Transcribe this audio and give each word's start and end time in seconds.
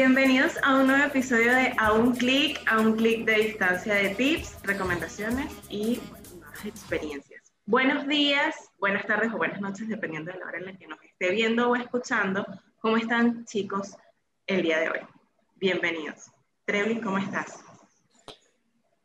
Bienvenidos 0.00 0.52
a 0.62 0.78
un 0.78 0.86
nuevo 0.86 1.06
episodio 1.06 1.52
de 1.52 1.74
A 1.76 1.92
un 1.92 2.14
clic, 2.14 2.60
a 2.70 2.78
un 2.78 2.92
clic 2.92 3.26
de 3.26 3.34
distancia 3.34 3.94
de 3.94 4.10
tips, 4.10 4.56
recomendaciones 4.62 5.52
y 5.68 6.00
nuevas 6.38 6.64
experiencias. 6.64 7.52
Buenos 7.66 8.06
días, 8.06 8.54
buenas 8.78 9.04
tardes 9.08 9.32
o 9.32 9.38
buenas 9.38 9.60
noches, 9.60 9.88
dependiendo 9.88 10.30
de 10.30 10.38
la 10.38 10.46
hora 10.46 10.58
en 10.58 10.66
la 10.66 10.76
que 10.76 10.86
nos 10.86 11.02
esté 11.02 11.32
viendo 11.32 11.68
o 11.68 11.74
escuchando. 11.74 12.46
¿Cómo 12.78 12.96
están 12.96 13.44
chicos 13.44 13.96
el 14.46 14.62
día 14.62 14.78
de 14.78 14.88
hoy? 14.88 15.00
Bienvenidos. 15.56 16.30
Trevlin, 16.64 17.00
¿cómo 17.00 17.18
estás? 17.18 17.58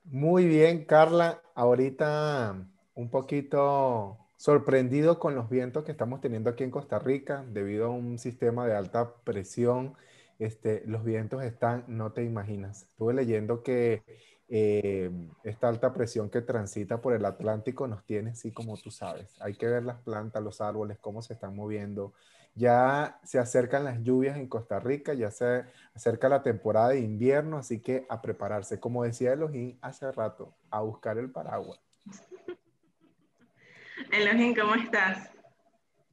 Muy 0.04 0.46
bien, 0.46 0.86
Carla. 0.86 1.42
Ahorita 1.56 2.56
un 2.94 3.10
poquito 3.10 4.20
sorprendido 4.38 5.18
con 5.18 5.34
los 5.34 5.50
vientos 5.50 5.86
que 5.86 5.92
estamos 5.92 6.22
teniendo 6.22 6.52
aquí 6.52 6.64
en 6.64 6.70
Costa 6.70 7.00
Rica 7.00 7.44
debido 7.48 7.88
a 7.88 7.90
un 7.90 8.20
sistema 8.20 8.68
de 8.68 8.76
alta 8.76 9.16
presión. 9.24 9.96
Este, 10.40 10.84
los 10.86 11.04
vientos 11.04 11.44
están, 11.44 11.86
no 11.88 12.12
te 12.12 12.24
imaginas. 12.24 12.84
Estuve 12.84 13.14
leyendo 13.14 13.64
que 13.64 14.04
eh, 14.50 15.10
esta 15.44 15.68
alta 15.68 15.94
presión 15.94 16.30
que 16.30 16.42
transita 16.42 17.02
por 17.02 17.14
el 17.14 17.26
Atlántico 17.26 17.88
nos 17.88 18.06
tiene 18.06 18.32
así 18.32 18.52
como 18.52 18.78
tú 18.78 18.92
sabes. 18.92 19.40
Hay 19.42 19.56
que 19.56 19.68
ver 19.68 19.84
las 19.84 20.02
plantas, 20.02 20.44
los 20.44 20.62
árboles, 20.62 20.98
cómo 21.00 21.22
se 21.22 21.34
están 21.34 21.56
moviendo. 21.56 22.14
Ya 22.56 23.20
se 23.24 23.40
acercan 23.40 23.84
las 23.84 24.04
lluvias 24.04 24.38
en 24.38 24.48
Costa 24.48 24.80
Rica, 24.80 25.16
ya 25.16 25.32
se 25.32 25.64
acerca 25.96 26.30
la 26.30 26.44
temporada 26.44 26.90
de 26.90 27.00
invierno, 27.00 27.58
así 27.58 27.80
que 27.80 28.06
a 28.10 28.22
prepararse. 28.22 28.80
Como 28.80 29.04
decía 29.04 29.34
Elohim 29.34 29.78
hace 29.82 30.12
rato, 30.12 30.54
a 30.70 30.82
buscar 30.82 31.18
el 31.18 31.32
paraguas. 31.32 31.80
Elohim, 34.12 34.56
¿cómo 34.56 34.76
estás? 34.76 35.33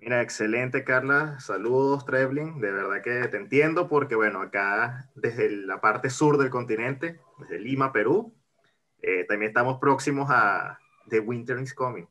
Mira, 0.01 0.23
excelente, 0.23 0.83
Carla. 0.83 1.39
Saludos, 1.41 2.07
Treblin. 2.07 2.59
De 2.59 2.71
verdad 2.71 3.03
que 3.03 3.29
te 3.29 3.37
entiendo 3.37 3.87
porque, 3.87 4.15
bueno, 4.15 4.41
acá 4.41 5.11
desde 5.15 5.51
la 5.51 5.83
parte 5.83 6.09
sur 6.09 6.39
del 6.39 6.49
continente, 6.49 7.21
desde 7.39 7.59
Lima, 7.59 7.93
Perú, 7.93 8.35
eh, 9.03 9.25
también 9.29 9.51
estamos 9.51 9.79
próximos 9.79 10.31
a 10.31 10.79
The 11.11 11.21
Winter 11.21 11.59
is 11.61 11.75
Coming. 11.75 12.07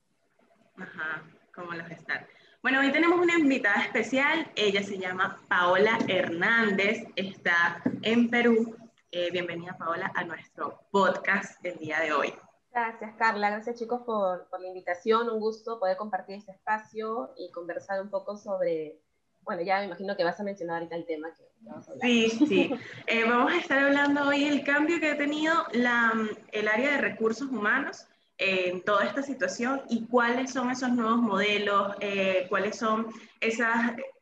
Ajá, 0.77 1.23
¿cómo 1.53 1.73
los 1.73 1.89
están? 1.89 2.27
Bueno, 2.61 2.81
hoy 2.81 2.91
tenemos 2.91 3.19
una 3.19 3.39
invitada 3.39 3.81
especial. 3.81 4.51
Ella 4.55 4.83
se 4.83 4.99
llama 4.99 5.41
Paola 5.47 5.97
Hernández. 6.07 7.07
Está 7.15 7.81
en 8.03 8.29
Perú. 8.29 8.75
Eh, 9.11 9.31
bienvenida, 9.31 9.75
Paola, 9.79 10.11
a 10.13 10.23
nuestro 10.25 10.81
podcast 10.91 11.65
el 11.65 11.79
día 11.79 11.99
de 12.01 12.13
hoy. 12.13 12.33
Gracias, 12.71 13.15
Carla. 13.17 13.49
Gracias, 13.49 13.79
chicos, 13.79 14.01
por, 14.05 14.47
la 14.59 14.67
invitación. 14.67 15.29
Un 15.29 15.39
gusto 15.39 15.79
poder 15.79 15.97
compartir 15.97 16.35
este 16.35 16.51
espacio 16.51 17.33
y 17.37 17.51
conversar 17.51 18.01
un 18.01 18.09
poco 18.09 18.37
sobre, 18.37 18.99
bueno, 19.41 19.61
ya 19.63 19.79
me 19.79 19.85
imagino 19.85 20.15
que 20.15 20.23
vas 20.23 20.39
a 20.39 20.43
mencionar 20.43 20.77
ahorita 20.77 20.95
el 20.95 21.05
tema 21.05 21.33
que, 21.33 21.43
vamos 21.61 21.87
a 21.87 21.91
hablar. 21.91 22.07
Sí, 22.07 22.29
sí. 22.29 22.71
Eh, 23.07 23.23
vamos 23.27 23.51
a 23.53 23.57
estar 23.57 23.79
hablando 23.79 24.27
hoy 24.27 24.47
del 24.47 24.63
cambio 24.63 24.99
que 24.99 25.11
ha 25.11 25.17
tenido 25.17 25.53
la, 25.73 26.13
el 26.51 26.67
área 26.67 26.91
de 26.91 26.97
recursos 26.97 27.49
humanos 27.49 28.07
en 28.37 28.81
toda 28.83 29.03
esta 29.05 29.21
situación 29.21 29.81
y 29.89 30.05
cuáles 30.07 30.51
son 30.51 30.71
esos 30.71 30.91
nuevos 30.91 31.17
modelos, 31.17 31.95
eh, 31.99 32.45
cuáles 32.49 32.77
son 32.77 33.07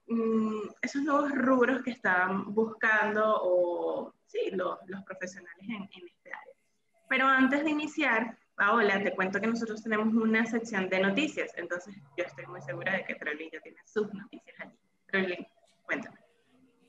mm, 0.08 0.62
esos 0.82 1.02
nuevos 1.04 1.32
rubros 1.34 1.84
que 1.84 1.92
están 1.92 2.54
buscando 2.54 3.40
o, 3.44 4.14
sí, 4.26 4.50
los, 4.52 4.80
los 4.88 5.04
profesionales 5.04 5.64
en, 5.64 5.84
en 5.84 6.08
este 6.08 6.34
área. 6.34 6.57
Pero 7.10 7.26
antes 7.28 7.64
de 7.64 7.70
iniciar, 7.70 8.38
Paola, 8.56 9.02
te 9.04 9.14
cuento 9.14 9.40
que 9.40 9.48
nosotros 9.48 9.84
tenemos 9.84 10.14
una 10.14 10.46
sección 10.46 10.90
de 10.90 11.00
noticias, 11.00 11.52
entonces 11.58 11.96
yo 12.18 12.24
estoy 12.24 12.48
muy 12.48 12.62
segura 12.62 12.94
de 12.94 13.06
que 13.06 13.16
Treblin 13.16 13.50
ya 13.52 13.62
tiene 13.62 13.78
sus 13.86 14.12
noticias 14.14 14.56
allí. 14.60 14.78
Treblin, 15.06 15.48
cuéntame. 15.86 16.18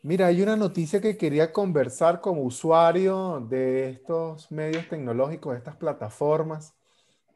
Mira, 0.02 0.26
hay 0.26 0.40
una 0.40 0.56
noticia 0.56 1.00
que 1.00 1.18
quería 1.18 1.52
conversar 1.52 2.20
como 2.20 2.42
usuario 2.42 3.46
de 3.50 3.90
estos 3.90 4.50
medios 4.50 4.88
tecnológicos, 4.88 5.52
de 5.52 5.58
estas 5.58 5.76
plataformas, 5.76 6.74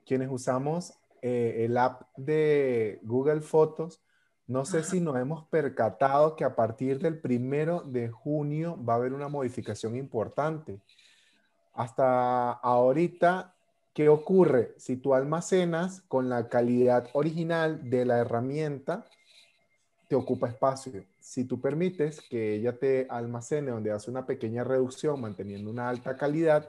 quienes 0.06 0.30
usamos 0.30 0.94
eh, 1.20 1.66
el 1.66 1.76
app 1.76 2.02
de 2.16 3.00
Google 3.02 3.42
Fotos. 3.42 4.00
No 4.46 4.64
sé 4.64 4.82
si 4.82 5.00
nos 5.00 5.16
hemos 5.16 5.46
percatado 5.48 6.36
que 6.36 6.44
a 6.44 6.56
partir 6.56 6.98
del 7.00 7.20
primero 7.20 7.82
de 7.82 8.08
junio 8.08 8.82
va 8.82 8.94
a 8.94 8.96
haber 8.96 9.12
una 9.12 9.28
modificación 9.28 9.96
importante 9.96 10.80
hasta 11.74 12.52
ahorita, 12.52 13.54
¿qué 13.94 14.08
ocurre? 14.08 14.74
Si 14.76 14.96
tú 14.96 15.14
almacenas 15.14 16.02
con 16.08 16.28
la 16.28 16.48
calidad 16.48 17.08
original 17.12 17.88
de 17.90 18.04
la 18.04 18.18
herramienta, 18.18 19.06
te 20.08 20.16
ocupa 20.16 20.48
espacio. 20.48 21.04
Si 21.20 21.44
tú 21.44 21.60
permites 21.60 22.20
que 22.20 22.56
ella 22.56 22.76
te 22.76 23.06
almacene 23.08 23.70
donde 23.70 23.92
hace 23.92 24.10
una 24.10 24.26
pequeña 24.26 24.64
reducción 24.64 25.20
manteniendo 25.20 25.70
una 25.70 25.88
alta 25.88 26.16
calidad, 26.16 26.68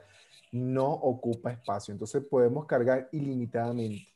no 0.53 0.89
ocupa 0.89 1.51
espacio. 1.51 1.91
Entonces 1.91 2.23
podemos 2.23 2.65
cargar 2.65 3.09
ilimitadamente. 3.11 4.07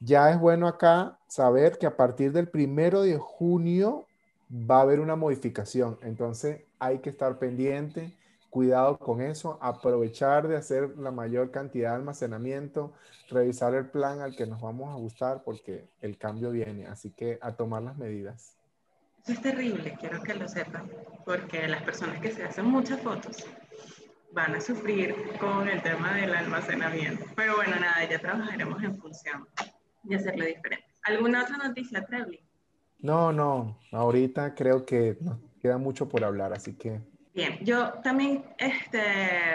Ya 0.00 0.30
es 0.30 0.38
bueno 0.38 0.66
acá 0.66 1.18
saber 1.28 1.78
que 1.78 1.86
a 1.86 1.96
partir 1.96 2.32
del 2.32 2.48
primero 2.48 3.02
de 3.02 3.18
junio 3.18 4.06
va 4.50 4.78
a 4.78 4.82
haber 4.82 5.00
una 5.00 5.16
modificación. 5.16 5.98
Entonces 6.02 6.62
hay 6.78 7.00
que 7.00 7.10
estar 7.10 7.38
pendiente 7.38 8.12
cuidado 8.54 8.98
con 8.98 9.20
eso, 9.20 9.58
aprovechar 9.60 10.46
de 10.46 10.56
hacer 10.56 10.96
la 10.96 11.10
mayor 11.10 11.50
cantidad 11.50 11.90
de 11.90 11.96
almacenamiento, 11.96 12.92
revisar 13.28 13.74
el 13.74 13.86
plan 13.90 14.20
al 14.20 14.36
que 14.36 14.46
nos 14.46 14.60
vamos 14.60 14.90
a 14.90 14.92
ajustar 14.92 15.42
porque 15.42 15.88
el 16.00 16.16
cambio 16.18 16.52
viene, 16.52 16.86
así 16.86 17.10
que 17.10 17.36
a 17.42 17.50
tomar 17.56 17.82
las 17.82 17.96
medidas. 17.96 18.56
Eso 19.24 19.32
es 19.32 19.42
terrible, 19.42 19.96
quiero 19.98 20.22
que 20.22 20.34
lo 20.34 20.46
sepan, 20.46 20.88
porque 21.24 21.66
las 21.66 21.82
personas 21.82 22.20
que 22.20 22.30
se 22.30 22.44
hacen 22.44 22.66
muchas 22.66 23.00
fotos 23.00 23.44
van 24.32 24.54
a 24.54 24.60
sufrir 24.60 25.16
con 25.40 25.68
el 25.68 25.82
tema 25.82 26.14
del 26.14 26.32
almacenamiento. 26.32 27.24
Pero 27.34 27.56
bueno, 27.56 27.74
nada, 27.80 28.08
ya 28.08 28.20
trabajaremos 28.20 28.80
en 28.84 28.96
función 28.96 29.48
de 30.04 30.14
hacerlo 30.14 30.44
diferente. 30.44 30.86
¿Alguna 31.02 31.42
otra 31.42 31.56
noticia, 31.56 32.06
Trebly? 32.06 32.38
No, 33.00 33.32
no, 33.32 33.80
ahorita 33.90 34.54
creo 34.54 34.86
que 34.86 35.18
nos 35.20 35.40
queda 35.60 35.76
mucho 35.76 36.08
por 36.08 36.22
hablar, 36.22 36.52
así 36.52 36.74
que 36.74 37.00
Bien, 37.34 37.58
yo 37.62 37.94
también, 37.94 38.44
este, 38.58 39.02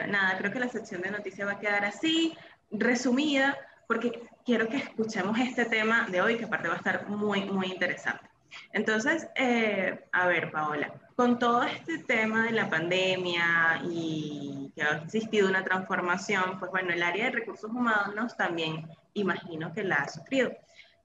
nada, 0.10 0.38
creo 0.38 0.52
que 0.52 0.60
la 0.60 0.68
sección 0.68 1.02
de 1.02 1.12
noticias 1.12 1.48
va 1.48 1.54
a 1.54 1.60
quedar 1.60 1.86
así, 1.86 2.38
resumida, 2.70 3.58
porque 3.88 4.28
quiero 4.46 4.68
que 4.68 4.76
escuchemos 4.78 5.40
este 5.40 5.64
tema 5.64 6.06
de 6.12 6.22
hoy, 6.22 6.38
que 6.38 6.44
aparte 6.44 6.68
va 6.68 6.74
a 6.74 6.78
estar 6.78 7.08
muy, 7.08 7.46
muy 7.46 7.68
interesante. 7.68 8.30
Entonces, 8.74 9.30
eh, 9.36 10.06
a 10.12 10.28
ver, 10.28 10.52
Paola, 10.52 10.92
con 11.16 11.40
todo 11.40 11.64
este 11.64 12.00
tema 12.00 12.44
de 12.44 12.52
la 12.52 12.70
pandemia 12.70 13.82
y 13.86 14.74
que 14.76 14.84
ha 14.84 14.98
existido 14.98 15.48
una 15.48 15.64
transformación, 15.64 16.60
pues 16.60 16.72
bueno, 16.72 16.92
el 16.92 17.02
área 17.02 17.26
de 17.26 17.32
recursos 17.32 17.72
humanos 17.72 18.36
también 18.36 18.90
imagino 19.14 19.72
que 19.72 19.86
la 19.86 19.96
ha 19.96 20.10
sufrido. 20.10 20.52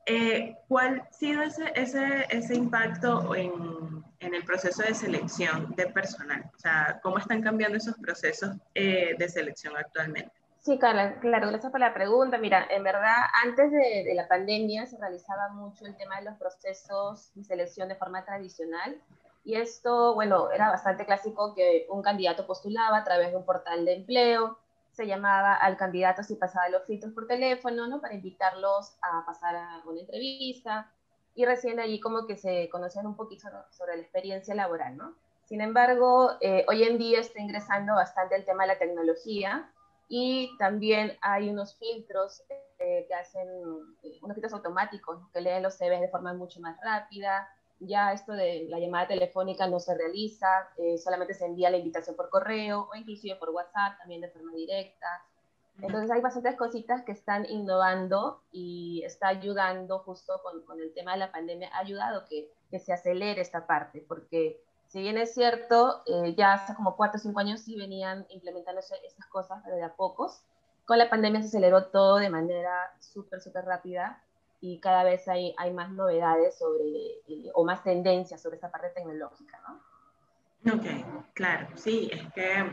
Eh, 0.07 0.57
¿Cuál 0.69 1.01
ha 1.01 1.13
sido 1.13 1.43
ese, 1.43 1.73
ese, 1.75 2.27
ese 2.29 2.55
impacto 2.55 3.35
en, 3.35 4.05
en, 4.21 4.35
el 4.35 4.45
proceso 4.45 4.83
de 4.83 4.95
selección 4.95 5.75
de 5.77 5.87
personal? 5.87 6.51
O 6.55 6.59
sea, 6.59 7.01
¿cómo 7.03 7.19
están 7.19 7.41
cambiando 7.41 7.79
esos 7.79 7.97
procesos 7.97 8.57
eh, 8.75 9.15
de 9.19 9.29
selección 9.29 9.75
actualmente? 9.77 10.31
Sí, 10.61 10.79
Carla, 10.79 11.19
claro, 11.21 11.49
gracias 11.49 11.71
por 11.71 11.81
la 11.81 11.95
pregunta. 11.95 12.37
Mira, 12.37 12.67
en 12.71 12.83
verdad, 12.83 13.17
antes 13.43 13.71
de, 13.71 14.05
de, 14.05 14.15
la 14.15 14.29
pandemia 14.29 14.87
se 14.87 14.99
realizaba 14.99 15.49
mucho 15.51 15.87
el 15.87 15.97
tema 15.97 16.19
de 16.19 16.25
los 16.25 16.39
procesos 16.39 17.31
de 17.35 17.45
selección 17.45 17.89
de 17.89 17.97
forma 17.97 18.25
tradicional. 18.25 19.01
Y 19.45 19.57
esto, 19.57 20.15
bueno, 20.15 20.51
era 20.51 20.71
bastante 20.71 21.05
clásico 21.05 21.55
que 21.55 21.87
un 21.91 22.03
candidato 22.03 22.47
postulaba 22.47 22.99
a 22.99 23.05
través 23.05 23.31
de 23.31 23.37
un 23.37 23.45
portal 23.45 23.85
de 23.85 23.95
empleo, 23.95 24.59
se 24.95 25.07
llamaba 25.07 25.55
al 25.55 25.77
candidato 25.77 26.23
si 26.23 26.37
pasaba 26.37 26.69
los 26.69 26.87
filtros 26.87 27.13
por 27.13 27.27
teléfono, 27.27 27.87
¿no? 27.89 28.01
Para 28.01 28.15
invitarlos 28.15 28.97
a 29.03 29.27
pasar 29.27 29.57
a 29.57 29.83
una 29.87 30.01
entrevista 30.01 30.91
y 31.35 31.45
recién 31.45 31.81
allí 31.81 32.01
como 32.01 32.27
que 32.27 32.37
se 32.37 32.69
conocían 32.71 33.07
un 33.07 33.17
poquito 33.17 33.49
sobre 33.71 33.97
la 33.97 34.03
experiencia 34.03 34.55
laboral, 34.55 34.97
¿no? 34.97 35.17
Sin 35.45 35.61
embargo, 35.61 36.31
eh, 36.41 36.65
hoy 36.69 36.85
en 36.85 36.97
día 36.97 37.21
está 37.21 37.41
ingresando 37.41 37.95
bastante 37.95 38.37
el 38.37 38.45
tema 38.45 38.63
de 38.65 38.69
la 38.69 38.79
tecnología 38.79 39.71
y 40.09 40.57
también 40.59 41.19
hay 41.21 41.51
unos 41.51 41.77
filtros 41.77 42.45
eh, 42.79 43.05
que 43.09 43.15
hacen, 43.15 43.49
eh, 44.03 44.19
unos 44.23 44.35
filtros 44.35 44.55
automáticos 44.55 45.19
que 45.33 45.41
leen 45.41 45.63
los 45.63 45.75
CVs 45.75 46.01
de 46.01 46.09
forma 46.09 46.33
mucho 46.35 46.61
más 46.61 46.79
rápida, 46.81 47.49
ya 47.87 48.13
esto 48.13 48.33
de 48.33 48.67
la 48.69 48.79
llamada 48.79 49.09
telefónica 49.09 49.67
no 49.67 49.81
se 49.81 49.95
realiza, 49.97 50.47
eh, 50.77 50.99
solamente 50.99 51.35
se 51.35 51.47
envía 51.47 51.71
la 51.71 51.77
invitación 51.77 52.17
por 52.17 52.31
correo 52.31 52.89
o 52.93 52.97
inclusive 52.97 53.37
por 53.37 53.51
WhatsApp 53.51 53.99
también 53.99 54.21
de 54.21 54.29
forma 54.29 54.53
directa. 54.53 55.07
Entonces 55.81 56.11
hay 56.11 56.21
bastantes 56.21 56.57
cositas 56.57 57.03
que 57.03 57.13
están 57.13 57.47
innovando 57.51 58.43
y 58.53 59.03
está 59.05 59.29
ayudando 59.29 59.99
justo 60.01 60.41
con, 60.43 60.63
con 60.65 60.81
el 60.81 60.93
tema 60.95 61.13
de 61.13 61.19
la 61.19 61.33
pandemia, 61.33 61.69
ha 61.75 61.81
ayudado 61.81 62.25
que, 62.29 62.49
que, 62.71 62.79
se 62.79 62.93
acelere 62.93 63.41
esta 63.41 63.67
parte, 63.67 64.05
porque 64.07 64.61
si 64.87 65.01
bien 65.01 65.19
es 65.19 65.35
cierto, 65.35 66.03
eh, 66.07 66.35
ya 66.37 66.53
hace 66.53 66.75
como 66.77 66.97
cuatro 66.97 67.19
o 67.19 67.23
cinco 67.23 67.41
años 67.41 67.61
sí 67.61 67.75
venían 67.75 68.25
implementándose 68.29 68.95
estas 69.05 69.27
cosas, 69.27 69.61
pero 69.65 69.77
de 69.77 69.83
a 69.83 69.95
pocos, 69.95 70.43
con 70.85 70.99
la 70.99 71.11
pandemia 71.11 71.41
se 71.41 71.49
aceleró 71.49 71.87
todo 71.87 72.17
de 72.19 72.31
manera 72.31 72.95
súper, 73.01 73.41
súper 73.41 73.65
rápida 73.65 74.23
y 74.67 74.81
cada 74.81 75.05
vez 75.05 75.29
hay, 75.29 75.55
hay 75.59 75.75
más 75.75 75.91
novedades 75.91 76.57
sobre, 76.57 76.87
eh, 77.29 77.51
o 77.53 77.67
más 77.67 77.83
tendencias 77.83 78.41
sobre 78.41 78.57
esta 78.57 78.71
parte 78.71 78.89
tecnológica, 78.95 79.61
¿no? 79.69 80.75
Ok, 80.77 80.87
claro, 81.35 81.69
sí, 81.75 82.09
es 82.11 82.33
que 82.33 82.73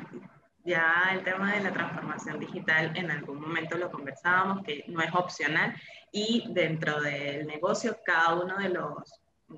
ya 0.63 1.09
el 1.11 1.21
tema 1.25 1.53
de 1.53 1.59
la 1.59 1.73
transformación 1.73 2.39
digital 2.39 2.95
en 2.95 3.11
algún 3.11 3.41
momento 3.41 3.77
lo 3.77 3.91
conversábamos, 3.91 4.63
que 4.63 4.85
no 4.87 5.01
es 5.01 5.13
opcional 5.13 5.75
y 6.13 6.45
dentro 6.53 7.01
del 7.01 7.45
negocio 7.45 7.97
cada 8.05 8.35
uno 8.35 8.57
de 8.57 8.69
los, 8.69 9.21
mm, 9.49 9.57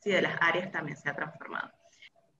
sí, 0.00 0.10
de 0.10 0.20
las 0.20 0.36
áreas 0.42 0.70
también 0.70 0.98
se 0.98 1.08
ha 1.08 1.16
transformado. 1.16 1.70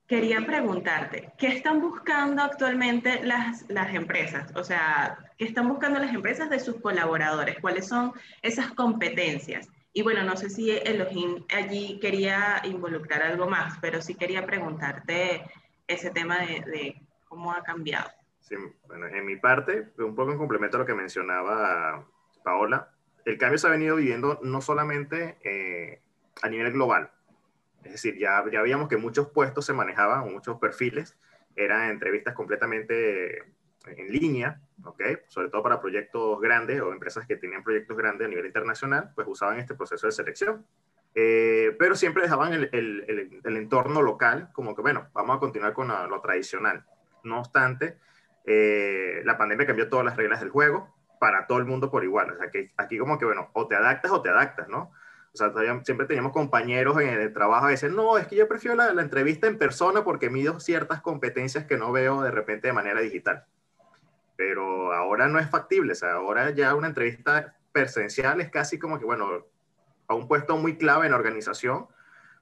Quería 0.07 0.45
preguntarte, 0.45 1.31
¿qué 1.35 1.47
están 1.47 1.81
buscando 1.81 2.43
actualmente 2.43 3.23
las, 3.23 3.67
las 3.69 3.93
empresas? 3.95 4.51
O 4.55 4.63
sea, 4.63 5.17
¿qué 5.35 5.45
están 5.45 5.67
buscando 5.67 5.99
las 5.99 6.13
empresas 6.13 6.47
de 6.51 6.59
sus 6.59 6.79
colaboradores? 6.79 7.57
¿Cuáles 7.59 7.87
son 7.87 8.13
esas 8.43 8.71
competencias? 8.73 9.67
Y 9.93 10.03
bueno, 10.03 10.21
no 10.21 10.37
sé 10.37 10.51
si 10.51 10.69
Elohim 10.69 11.43
allí 11.55 11.99
quería 11.99 12.61
involucrar 12.65 13.23
algo 13.23 13.47
más, 13.47 13.79
pero 13.81 13.99
sí 13.99 14.13
quería 14.13 14.45
preguntarte 14.45 15.41
ese 15.87 16.11
tema 16.11 16.37
de, 16.37 17.01
cómo 17.27 17.51
ha 17.51 17.63
cambiado. 17.63 18.11
Sí, 18.41 18.55
bueno, 18.87 19.07
en 19.07 19.25
mi 19.25 19.37
parte, 19.37 19.91
un 19.97 20.13
poco 20.13 20.33
en 20.33 20.37
complemento 20.37 20.77
a 20.77 20.81
lo 20.81 20.85
que 20.85 20.93
mencionaba 20.93 22.05
Paola, 22.43 22.91
el 23.25 23.39
cambio 23.39 23.57
se 23.57 23.65
ha 23.65 23.71
venido 23.71 23.95
viviendo 23.95 24.39
no 24.43 24.61
solamente 24.61 25.37
eh, 25.43 25.99
a 26.43 26.49
nivel 26.49 26.73
global, 26.73 27.09
es 27.85 27.91
decir, 27.93 28.17
ya, 28.17 28.43
ya 28.51 28.61
veíamos 28.61 28.89
que 28.89 28.97
muchos 28.97 29.29
puestos 29.29 29.65
se 29.65 29.73
manejaban, 29.73 30.31
muchos 30.31 30.59
perfiles, 30.59 31.15
eran 31.55 31.89
entrevistas 31.89 32.33
completamente 32.33 33.43
en 33.85 34.11
línea, 34.11 34.59
¿ok? 34.83 35.01
Sobre 35.27 35.49
todo 35.49 35.63
para 35.63 35.79
proyectos 35.79 36.41
grandes 36.41 36.81
o 36.81 36.91
empresas 36.91 37.25
que 37.27 37.35
tenían 37.35 37.63
proyectos 37.63 37.95
grandes 37.95 38.25
a 38.25 38.29
nivel 38.29 38.47
internacional, 38.47 39.11
pues 39.15 39.27
usaban 39.27 39.59
este 39.59 39.75
proceso 39.75 40.07
de 40.07 40.11
selección. 40.11 40.65
Eh, 41.13 41.75
pero 41.79 41.95
siempre 41.95 42.23
dejaban 42.23 42.51
el, 42.51 42.69
el, 42.73 43.39
el, 43.41 43.57
entorno 43.57 44.01
local 44.01 44.49
como 44.51 44.75
que, 44.75 44.81
bueno, 44.81 45.07
vamos 45.13 45.37
a 45.37 45.39
continuar 45.39 45.73
con 45.73 45.87
lo 45.87 46.21
tradicional. 46.21 46.83
No 47.23 47.39
obstante, 47.39 47.97
eh, 48.43 49.21
la 49.23 49.37
pandemia 49.37 49.65
cambió 49.65 49.87
todas 49.87 50.05
las 50.05 50.17
reglas 50.17 50.41
del 50.41 50.49
juego 50.49 50.93
para 51.19 51.47
todo 51.47 51.59
el 51.59 51.65
mundo 51.65 51.89
por 51.89 52.03
igual. 52.03 52.31
O 52.31 52.37
sea, 52.37 52.51
que 52.51 52.73
aquí 52.75 52.97
como 52.97 53.17
que, 53.17 53.25
bueno, 53.25 53.49
o 53.53 53.67
te 53.67 53.75
adaptas 53.75 54.11
o 54.11 54.21
te 54.21 54.29
adaptas, 54.29 54.67
¿no? 54.67 54.91
O 55.35 55.37
sea, 55.37 55.83
siempre 55.83 56.07
teníamos 56.07 56.31
compañeros 56.31 56.99
en 57.01 57.09
el 57.09 57.33
trabajo 57.33 57.65
que 57.65 57.73
decían, 57.73 57.95
no, 57.95 58.17
es 58.17 58.27
que 58.27 58.37
yo 58.37 58.47
prefiero 58.47 58.75
la, 58.75 58.93
la, 58.93 59.01
entrevista 59.01 59.47
en 59.47 59.57
persona 59.57 60.03
porque 60.03 60.29
mido 60.29 60.59
ciertas 60.61 61.01
competencias 61.01 61.65
que 61.65 61.77
no 61.77 61.91
veo 61.91 62.21
de 62.21 62.31
repente 62.31 62.67
de 62.67 62.73
manera 62.73 63.01
digital. 63.01 63.45
Pero 64.37 64.93
ahora 64.93 65.27
no 65.27 65.39
es 65.39 65.49
factible, 65.49 65.91
o 65.91 65.95
sea, 65.95 66.13
ahora 66.13 66.51
ya 66.51 66.73
una 66.73 66.87
entrevista 66.87 67.55
presencial 67.71 68.39
es 68.39 68.49
casi 68.49 68.79
como 68.79 68.97
que, 68.97 69.05
bueno, 69.05 69.45
a 70.07 70.15
un 70.15 70.27
puesto 70.27 70.55
muy 70.57 70.77
clave 70.77 71.05
en 71.05 71.11
la 71.11 71.17
organización 71.17 71.87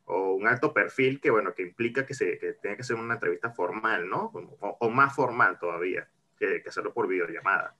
o 0.06 0.34
un 0.34 0.48
alto 0.48 0.74
perfil 0.74 1.19
que, 1.19 1.31
bueno, 1.31 1.54
que 1.54 1.63
implica 1.63 2.06
que, 2.06 2.13
se, 2.13 2.38
que 2.38 2.54
tenga 2.54 2.78
que 2.78 2.84
ser 2.84 2.98
una 2.98 3.16
entrevista 3.16 3.51
formal, 3.51 4.07
¿no? 4.07 4.31
O, 4.34 4.78
o 4.80 4.89
más 4.89 5.16
formal 5.16 5.57
todavía 5.57 6.07
que, 6.38 6.62
que 6.62 6.69
hacerlo 6.69 6.94
por 6.94 7.07
videollamada. 7.07 7.75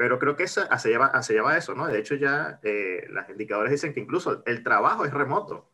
Pero 0.00 0.18
creo 0.18 0.34
que 0.34 0.44
eso, 0.44 0.62
se, 0.78 0.88
lleva, 0.88 1.22
se 1.22 1.34
lleva 1.34 1.58
eso, 1.58 1.74
¿no? 1.74 1.86
De 1.86 1.98
hecho, 1.98 2.14
ya 2.14 2.58
eh, 2.62 3.04
los 3.10 3.28
indicadores 3.28 3.70
dicen 3.70 3.92
que 3.92 4.00
incluso 4.00 4.42
el 4.46 4.62
trabajo 4.64 5.04
es 5.04 5.12
remoto 5.12 5.68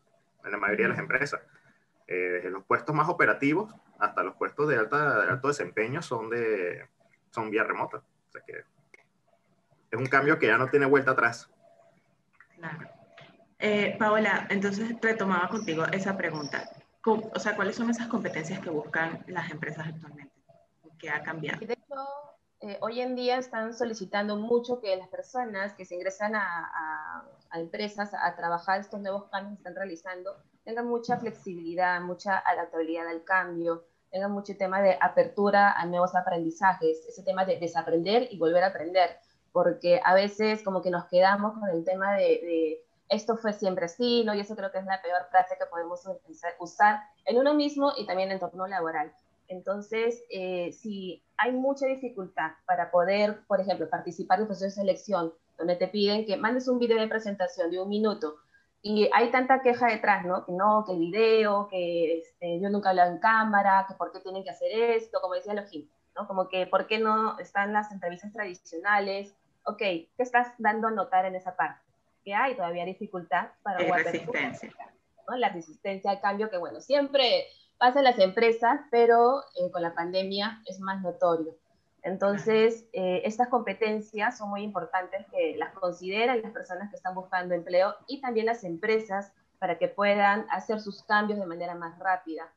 en 0.45 0.51
la 0.51 0.59
mayoría 0.59 0.87
de 0.87 0.91
las 0.95 0.99
empresas. 0.99 1.41
Eh, 2.09 2.15
desde 2.15 2.51
los 2.51 2.65
puestos 2.65 2.93
más 2.93 3.09
operativos 3.09 3.73
hasta 4.01 4.25
los 4.25 4.35
puestos 4.35 4.67
de, 4.67 4.79
alta, 4.79 5.23
de 5.23 5.31
alto 5.31 5.47
desempeño 5.47 6.03
son, 6.03 6.29
de, 6.29 6.89
son 7.31 7.51
vía 7.51 7.63
remota. 7.63 7.99
O 7.99 8.33
sea 8.33 8.43
que 8.45 8.65
es 9.93 9.97
un 9.97 10.07
cambio 10.07 10.41
que 10.41 10.49
ya 10.49 10.59
no 10.59 10.71
tiene 10.71 10.87
vuelta 10.87 11.13
atrás. 11.13 11.49
Claro. 12.57 12.89
Eh, 13.61 13.95
Paola, 13.97 14.49
entonces 14.51 14.93
retomaba 15.01 15.49
contigo 15.49 15.85
esa 15.93 16.17
pregunta. 16.17 16.69
O 17.05 17.39
sea, 17.39 17.55
¿cuáles 17.55 17.77
son 17.77 17.91
esas 17.91 18.09
competencias 18.09 18.59
que 18.59 18.71
buscan 18.71 19.23
las 19.29 19.53
empresas 19.53 19.87
actualmente? 19.87 20.35
¿Qué 20.99 21.11
ha 21.11 21.23
cambiado? 21.23 21.65
De 21.65 21.75
hecho, 21.75 22.36
eh, 22.61 22.79
hoy 22.81 23.01
en 23.01 23.15
día 23.17 23.37
están 23.37 23.75
solicitando 23.75 24.37
mucho 24.37 24.81
que 24.81 24.97
las 24.97 25.09
personas 25.09 25.75
que 25.75 25.85
se 25.85 25.95
ingresan 25.95 26.35
a, 26.35 27.23
empresas 27.55 28.13
a, 28.15 28.35
trabajar 28.35 28.81
estos 28.81 29.01
nuevos 29.01 29.25
cambios 29.31 29.55
que 29.55 29.61
están 29.61 29.75
realizando 29.75 30.37
tengan 30.65 30.87
mucha 30.87 31.19
flexibilidad, 31.19 32.01
mucha 32.01 32.39
adaptabilidad 32.39 33.09
al 33.09 33.25
cambio, 33.25 33.85
tengan 34.11 34.33
mucho 34.33 34.57
tema 34.57 34.81
de 34.81 34.97
apertura 35.01 35.73
a 35.73 35.85
nuevos 35.87 36.15
aprendizajes, 36.15 37.05
ese 37.07 37.23
tema 37.23 37.45
de 37.45 37.59
desaprender 37.59 38.29
y 38.31 38.39
volver 38.39 38.65
a 38.65 38.69
aprender, 38.69 39.19
porque 39.53 40.01
a 40.03 40.15
veces 40.15 40.63
como 40.63 40.83
que 40.83 40.91
nos 40.91 41.05
quedamos 41.07 41.59
con 41.59 41.69
el 41.69 41.85
tema 41.85 42.15
de, 42.15 42.23
de 42.23 42.87
esto 43.09 43.37
fue 43.37 43.53
siempre 43.53 43.85
así, 43.85 44.25
¿no? 44.25 44.35
Y 44.35 44.41
eso 44.41 44.57
creo 44.57 44.73
que 44.73 44.79
es 44.79 44.85
la 44.85 45.01
peor 45.03 45.27
frase 45.31 45.57
que 45.59 45.67
podemos 45.67 46.03
usar 46.59 47.01
en 47.25 47.39
uno 47.39 47.55
mismo 47.55 47.93
y 47.97 48.07
también 48.07 48.31
en 48.31 48.37
el 48.37 48.43
entorno 48.43 48.67
laboral. 48.67 49.13
Entonces, 49.49 50.23
eh, 50.31 50.73
si 50.73 51.23
hay 51.37 51.53
mucha 51.53 51.87
dificultad 51.87 52.53
para 52.67 52.91
poder, 52.91 53.45
por 53.47 53.61
ejemplo, 53.61 53.89
participar 53.89 54.39
en 54.39 54.43
un 54.43 54.49
proceso 54.49 54.67
de 54.67 54.71
selección, 54.71 55.33
donde 55.59 55.77
te 55.77 55.89
piden 55.89 56.27
que 56.27 56.37
mandes 56.37 56.69
un 56.69 56.79
video 56.79 57.01
de 57.01 57.09
presentación 57.09 57.71
de 57.71 57.81
un 57.81 57.89
minuto, 57.89 58.37
y 58.83 59.11
hay 59.13 59.31
tanta 59.31 59.63
queja 59.63 59.89
detrás, 59.89 60.25
¿no? 60.25 60.45
Que 60.45 60.53
no, 60.53 60.85
que 60.87 60.93
el 60.93 60.99
video, 60.99 61.67
que 61.69 62.19
este, 62.19 62.61
yo 62.61 62.69
nunca 62.71 62.91
hablo 62.91 63.03
en 63.05 63.19
cámara, 63.19 63.85
que 63.89 63.95
por 63.95 64.13
qué 64.13 64.21
tienen 64.21 64.45
que 64.45 64.51
hacer 64.51 64.71
esto, 64.73 65.21
como 65.21 65.35
decía 65.35 65.55
Login, 65.55 65.91
¿no? 66.15 66.29
Como 66.29 66.49
que 66.49 66.67
por 66.67 66.87
qué 66.87 66.99
no 66.99 67.39
están 67.41 67.73
las 67.73 67.91
entrevistas 67.91 68.33
tradicionales. 68.33 69.35
Ok, 69.65 69.79
¿qué 69.79 70.13
estás 70.19 70.53
dando 70.59 70.87
a 70.87 70.93
notar 70.93 71.25
en 71.25 71.35
esa 71.35 71.57
parte? 71.57 71.81
Que 72.25 72.35
hay 72.35 72.55
todavía 72.55 72.85
dificultad 72.85 73.49
para... 73.65 73.83
La 73.83 73.97
resistencia. 73.97 74.73
¿no? 75.29 75.37
La 75.37 75.49
resistencia 75.49 76.13
al 76.13 76.21
cambio, 76.21 76.49
que 76.49 76.57
bueno, 76.57 76.81
siempre 76.81 77.47
pasa 77.79 77.99
en 77.99 78.05
las 78.05 78.19
empresas, 78.19 78.81
pero 78.91 79.43
eh, 79.57 79.71
con 79.71 79.83
la 79.83 79.95
pandemia 79.95 80.63
es 80.67 80.81
más 80.81 81.03
notorio. 81.03 81.55
Entonces, 82.03 82.87
eh, 82.93 83.23
estas 83.25 83.49
competencias 83.49 84.39
son 84.39 84.51
muy 84.51 84.63
importantes 84.63 85.27
que 85.31 85.57
las 85.57 85.73
consideren 85.75 86.41
las 86.41 86.53
personas 86.53 86.89
que 86.91 86.97
están 86.97 87.15
buscando 87.15 87.55
empleo 87.55 87.95
y 88.07 88.21
también 88.21 88.47
las 88.47 88.63
empresas 88.63 89.33
para 89.59 89.77
que 89.77 89.89
puedan 89.89 90.47
hacer 90.51 90.81
sus 90.81 91.03
cambios 91.03 91.41
de 91.41 91.47
manera 91.47 91.75
más 91.75 91.99
rápida. 91.99 92.49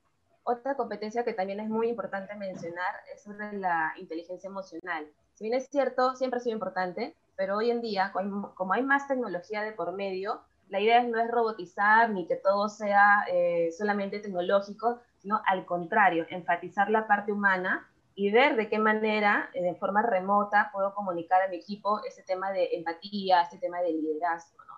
Otra 0.44 0.76
competencia 0.76 1.24
que 1.24 1.34
también 1.34 1.60
es 1.60 1.70
muy 1.70 1.90
importante 1.90 2.36
mencionar 2.36 2.94
es 3.14 3.24
sobre 3.24 3.54
la 3.54 3.94
inteligencia 3.98 4.48
emocional. 4.48 5.08
Si 5.34 5.46
bien 5.46 5.56
es 5.56 5.68
cierto, 5.68 6.16
siempre 6.16 6.38
ha 6.38 6.44
sido 6.44 6.54
importante, 6.54 7.16
pero 7.36 7.58
hoy 7.58 7.72
en 7.72 7.82
día, 7.82 8.12
como 8.12 8.74
hay 8.74 8.84
más 8.84 9.08
tecnología 9.08 9.64
de 9.64 9.72
por 9.72 9.94
medio, 9.94 10.42
la 10.70 10.80
idea 10.80 11.04
no 11.04 11.20
es 11.20 11.30
robotizar 11.30 12.10
ni 12.12 12.28
que 12.28 12.36
todo 12.36 12.70
sea 12.70 13.26
eh, 13.32 13.72
solamente 13.78 14.20
tecnológico, 14.20 15.00
sino 15.30 15.44
al 15.46 15.64
contrario, 15.68 16.26
enfatizar 16.32 16.90
la 16.90 17.06
parte 17.06 17.32
humana 17.32 17.88
y 18.16 18.32
ver 18.32 18.56
de 18.56 18.68
qué 18.68 18.80
manera, 18.80 19.52
eh, 19.54 19.62
de 19.62 19.76
forma 19.76 20.02
remota, 20.02 20.72
puedo 20.74 20.96
comunicar 20.96 21.40
a 21.44 21.48
mi 21.50 21.58
equipo 21.58 22.02
ese 22.04 22.24
tema 22.24 22.52
de 22.52 22.70
empatía, 22.74 23.44
ese 23.44 23.60
tema 23.60 23.80
de 23.82 23.92
liderazgo. 23.92 24.58
¿no? 24.66 24.74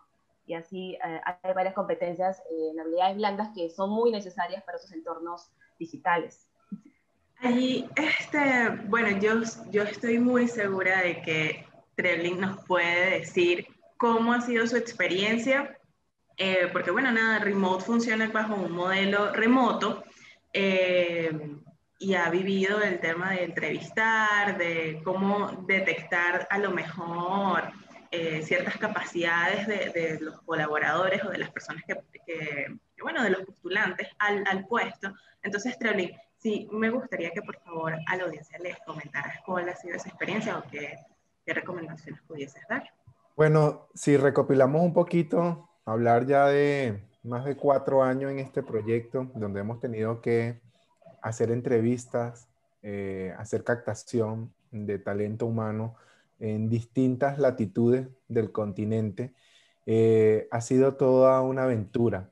Y 0.46 0.53
así 0.55 0.98
eh, 1.05 1.22
hay 1.24 1.53
varias 1.53 1.74
competencias 1.74 2.43
en 2.50 2.77
habilidades 2.77 3.15
blandas 3.15 3.50
que 3.55 3.70
son 3.70 3.91
muy 3.91 4.12
necesarias 4.12 4.62
para 4.63 4.77
esos 4.77 4.91
entornos 4.91 5.50
digitales. 5.79 6.50
Allí, 7.39 7.89
este, 7.96 8.70
bueno, 8.88 9.17
yo, 9.20 9.41
yo 9.72 9.84
estoy 9.84 10.20
muy 10.20 10.50
segura 10.50 11.01
de 11.01 11.22
que 11.22 11.65
Trebling 11.96 12.41
nos 12.41 12.62
puede 12.65 13.20
decir 13.22 13.67
cómo 13.96 14.34
ha 14.34 14.41
sido 14.41 14.67
su 14.67 14.75
experiencia, 14.75 15.77
eh, 16.36 16.67
porque 16.74 16.91
bueno, 16.91 17.10
nada, 17.10 17.39
Remote 17.39 17.86
funciona 17.86 18.27
bajo 18.27 18.55
un 18.55 18.74
modelo 18.74 19.31
remoto, 19.31 20.03
eh, 20.53 21.58
y 22.00 22.15
ha 22.15 22.29
vivido 22.29 22.81
el 22.81 23.00
tema 23.00 23.31
de 23.31 23.43
entrevistar, 23.43 24.58
de 24.58 25.01
cómo 25.03 25.51
detectar 25.67 26.48
a 26.50 26.58
lo 26.58 26.72
mejor 26.72 27.72
eh, 28.10 28.41
ciertas 28.41 28.77
capacidades 28.77 29.67
de, 29.67 30.17
los 30.20 30.41
colaboradores 30.41 31.24
o 31.24 31.29
de 31.29 31.38
las 31.38 31.51
personas 31.51 31.84
que, 31.86 31.96
que, 32.25 32.67
bueno, 33.01 33.24
de 33.24 33.29
los 33.29 33.43
postulantes 33.43 34.08
al, 34.17 34.65
puesto. 34.67 35.13
Entonces, 35.43 35.77
Trebling, 35.77 36.12
sí, 36.38 36.67
me 36.72 36.89
gustaría 36.89 37.29
que 37.31 37.41
por 37.41 37.58
favor 37.62 37.93
a 38.08 38.17
la 38.17 38.24
audiencia 38.24 38.58
les 38.60 38.77
comentaras 38.79 39.38
cuál 39.46 39.70
ha 39.70 39.75
sido 39.75 39.96
esa 39.96 40.10
experiencia 40.10 40.58
o 40.58 40.63
qué, 40.70 40.96
qué 41.46 41.53
recomendaciones 41.53 42.22
pudieses 42.24 42.63
dar. 42.67 42.84
Bueno, 43.36 43.88
si 43.93 44.17
recopilamos 44.17 44.81
un 44.81 44.93
poquito, 44.93 45.70
hablar 45.86 46.25
ya 46.25 46.48
de 46.48 47.11
más 47.24 47.46
de 47.46 47.56
cuatro 47.56 48.04
años 48.04 48.32
en 48.32 48.40
este 48.40 48.63
proyecto, 48.63 49.30
donde 49.36 49.60
hemos 49.60 49.80
tenido 49.80 50.22
que 50.22 50.60
hacer 51.22 51.51
entrevistas, 51.51 52.48
eh, 52.82 53.34
hacer 53.38 53.63
captación 53.63 54.51
de 54.72 54.98
talento 54.98 55.46
humano 55.46 55.96
en 56.40 56.70
distintas 56.70 57.38
latitudes 57.38 58.08
del 58.28 58.51
continente. 58.51 59.34
Eh, 59.86 60.48
ha 60.50 60.62
sido 60.62 60.96
toda 60.96 61.42
una 61.42 61.63
aventura. 61.63 62.30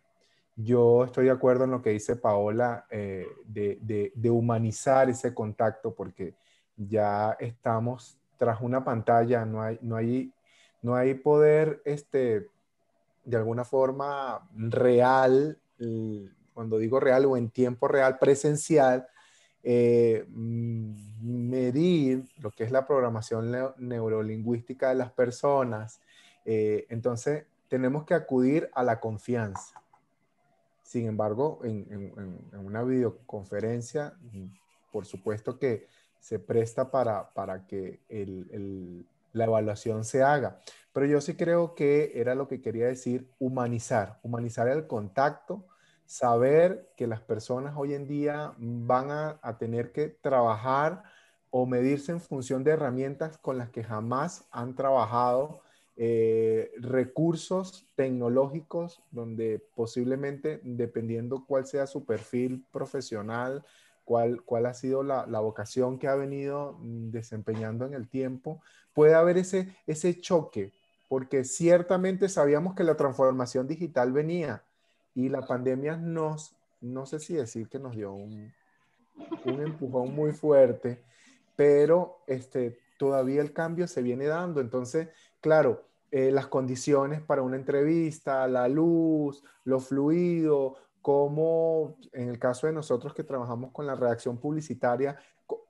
Yo 0.55 1.05
estoy 1.05 1.25
de 1.25 1.31
acuerdo 1.31 1.65
en 1.65 1.72
lo 1.72 1.81
que 1.81 1.91
dice 1.91 2.15
Paola 2.15 2.86
eh, 2.89 3.27
de, 3.46 4.12
de, 4.13 4.29
humanizar 4.29 5.10
ese 5.10 5.34
contacto 5.34 5.93
porque 5.93 6.34
ya 6.75 7.38
estamos 7.39 8.17
tras 8.38 8.60
una 8.62 8.84
pantalla, 8.84 9.46
no 9.46 9.62
hay, 9.62 9.79
no 9.81 9.96
hay, 9.96 10.34
no 10.81 10.96
hay 10.96 11.13
poder 11.13 11.81
este, 11.86 12.48
de 13.29 13.38
alguna 13.38 13.63
forma 13.63 14.48
real 14.55 15.57
cuando 16.59 16.77
digo 16.77 17.00
real 17.00 17.24
o 17.24 17.38
en 17.38 17.50
tiempo 17.51 17.88
real 17.88 18.17
presencial, 18.19 19.07
eh, 19.63 20.25
medir 20.27 22.25
lo 22.38 22.51
que 22.51 22.65
es 22.65 22.71
la 22.71 22.86
programación 22.86 23.55
neurolingüística 23.77 24.89
de 24.89 24.95
las 24.95 25.09
personas. 25.13 26.01
Eh, 26.43 26.86
entonces, 26.89 27.45
tenemos 27.69 28.03
que 28.03 28.13
acudir 28.13 28.69
a 28.74 28.83
la 28.83 29.00
confianza. 29.00 29.81
Sin 30.83 31.07
embargo, 31.07 31.62
en, 31.63 32.12
una 32.51 32.83
videoconferencia, 32.83 34.17
por 34.91 35.05
supuesto 35.05 35.57
que 35.57 35.88
se 36.19 36.39
presta 36.39 36.91
para, 36.91 37.31
para 37.31 37.65
que 37.67 38.01
la 39.31 39.45
evaluación 39.45 40.03
se 40.03 40.24
haga. 40.24 40.59
Pero 40.91 41.05
yo 41.05 41.22
sí 41.22 41.36
creo 41.36 41.75
que 41.75 42.12
era 42.15 42.36
lo 42.36 42.48
que 42.48 42.62
quería 42.62 42.88
decir, 42.88 43.29
humanizar, 43.39 44.19
humanizar 44.24 44.67
el 44.67 44.88
contacto, 44.88 45.67
saber 46.05 46.91
que 46.98 47.05
las 47.05 47.22
personas 47.22 47.75
hoy 47.77 47.93
en 47.93 48.08
día 48.08 48.55
van 48.58 49.12
a, 49.12 49.58
tener 49.60 49.91
que 49.91 50.08
trabajar 50.08 51.03
o 51.51 51.67
medirse 51.67 52.12
en 52.12 52.19
función 52.19 52.63
de 52.63 52.72
herramientas 52.72 53.38
con 53.38 53.60
las 53.60 53.69
que 53.69 53.84
jamás 53.84 54.48
han 54.50 54.75
trabajado, 54.75 55.62
eh, 55.96 56.72
recursos 56.79 57.86
tecnológicos 57.96 59.03
donde 59.12 59.63
posiblemente, 59.75 60.62
dependiendo 60.63 61.46
cuál 61.46 61.67
sea 61.67 61.86
su 61.86 62.05
perfil 62.05 62.65
profesional, 62.72 63.63
cuál, 64.03 64.41
cuál 64.43 64.65
ha 64.65 64.74
sido 64.74 65.03
la, 65.03 65.27
la, 65.27 65.39
vocación 65.41 66.00
que 66.00 66.08
ha 66.08 66.15
venido 66.15 66.79
mm, 66.79 67.12
desempeñando 67.12 67.86
en 67.86 67.93
el 67.93 68.10
tiempo, 68.10 68.63
puede 68.93 69.13
haber 69.13 69.38
ese, 69.38 69.75
ese 69.86 70.19
choque, 70.19 70.74
porque 71.09 71.43
ciertamente 71.43 72.29
sabíamos 72.29 72.75
que 72.75 72.85
la 72.85 72.95
transformación 72.95 73.67
digital 73.67 74.13
venía, 74.13 74.63
y 75.15 75.27
la 75.27 75.45
pandemia 75.45 75.97
nos, 75.97 76.55
no 76.79 77.05
sé 77.05 77.19
si 77.19 77.33
decir 77.33 77.67
que 77.67 77.79
nos 77.79 77.95
dio 77.95 78.13
un, 78.13 78.53
un 79.45 79.61
empujón 79.61 80.15
muy 80.15 80.31
fuerte, 80.31 81.03
pero 81.55 82.19
este, 82.25 82.79
todavía 82.97 83.41
el 83.41 83.51
cambio 83.51 83.87
se 83.87 84.01
viene 84.01 84.25
dando. 84.25 84.61
Entonces, 84.61 85.09
claro, 85.41 85.83
eh, 86.11 86.31
las 86.31 86.47
condiciones 86.47 87.21
para 87.21 87.41
una 87.41 87.57
entrevista, 87.57 88.47
la 88.47 88.67
luz, 88.67 89.43
lo 89.65 89.79
fluido, 89.79 90.77
cómo, 91.01 91.97
en 92.13 92.29
el 92.29 92.39
caso 92.39 92.67
de 92.67 92.73
nosotros 92.73 93.13
que 93.13 93.23
trabajamos 93.23 93.71
con 93.71 93.85
la 93.85 93.95
redacción 93.95 94.37
publicitaria, 94.37 95.17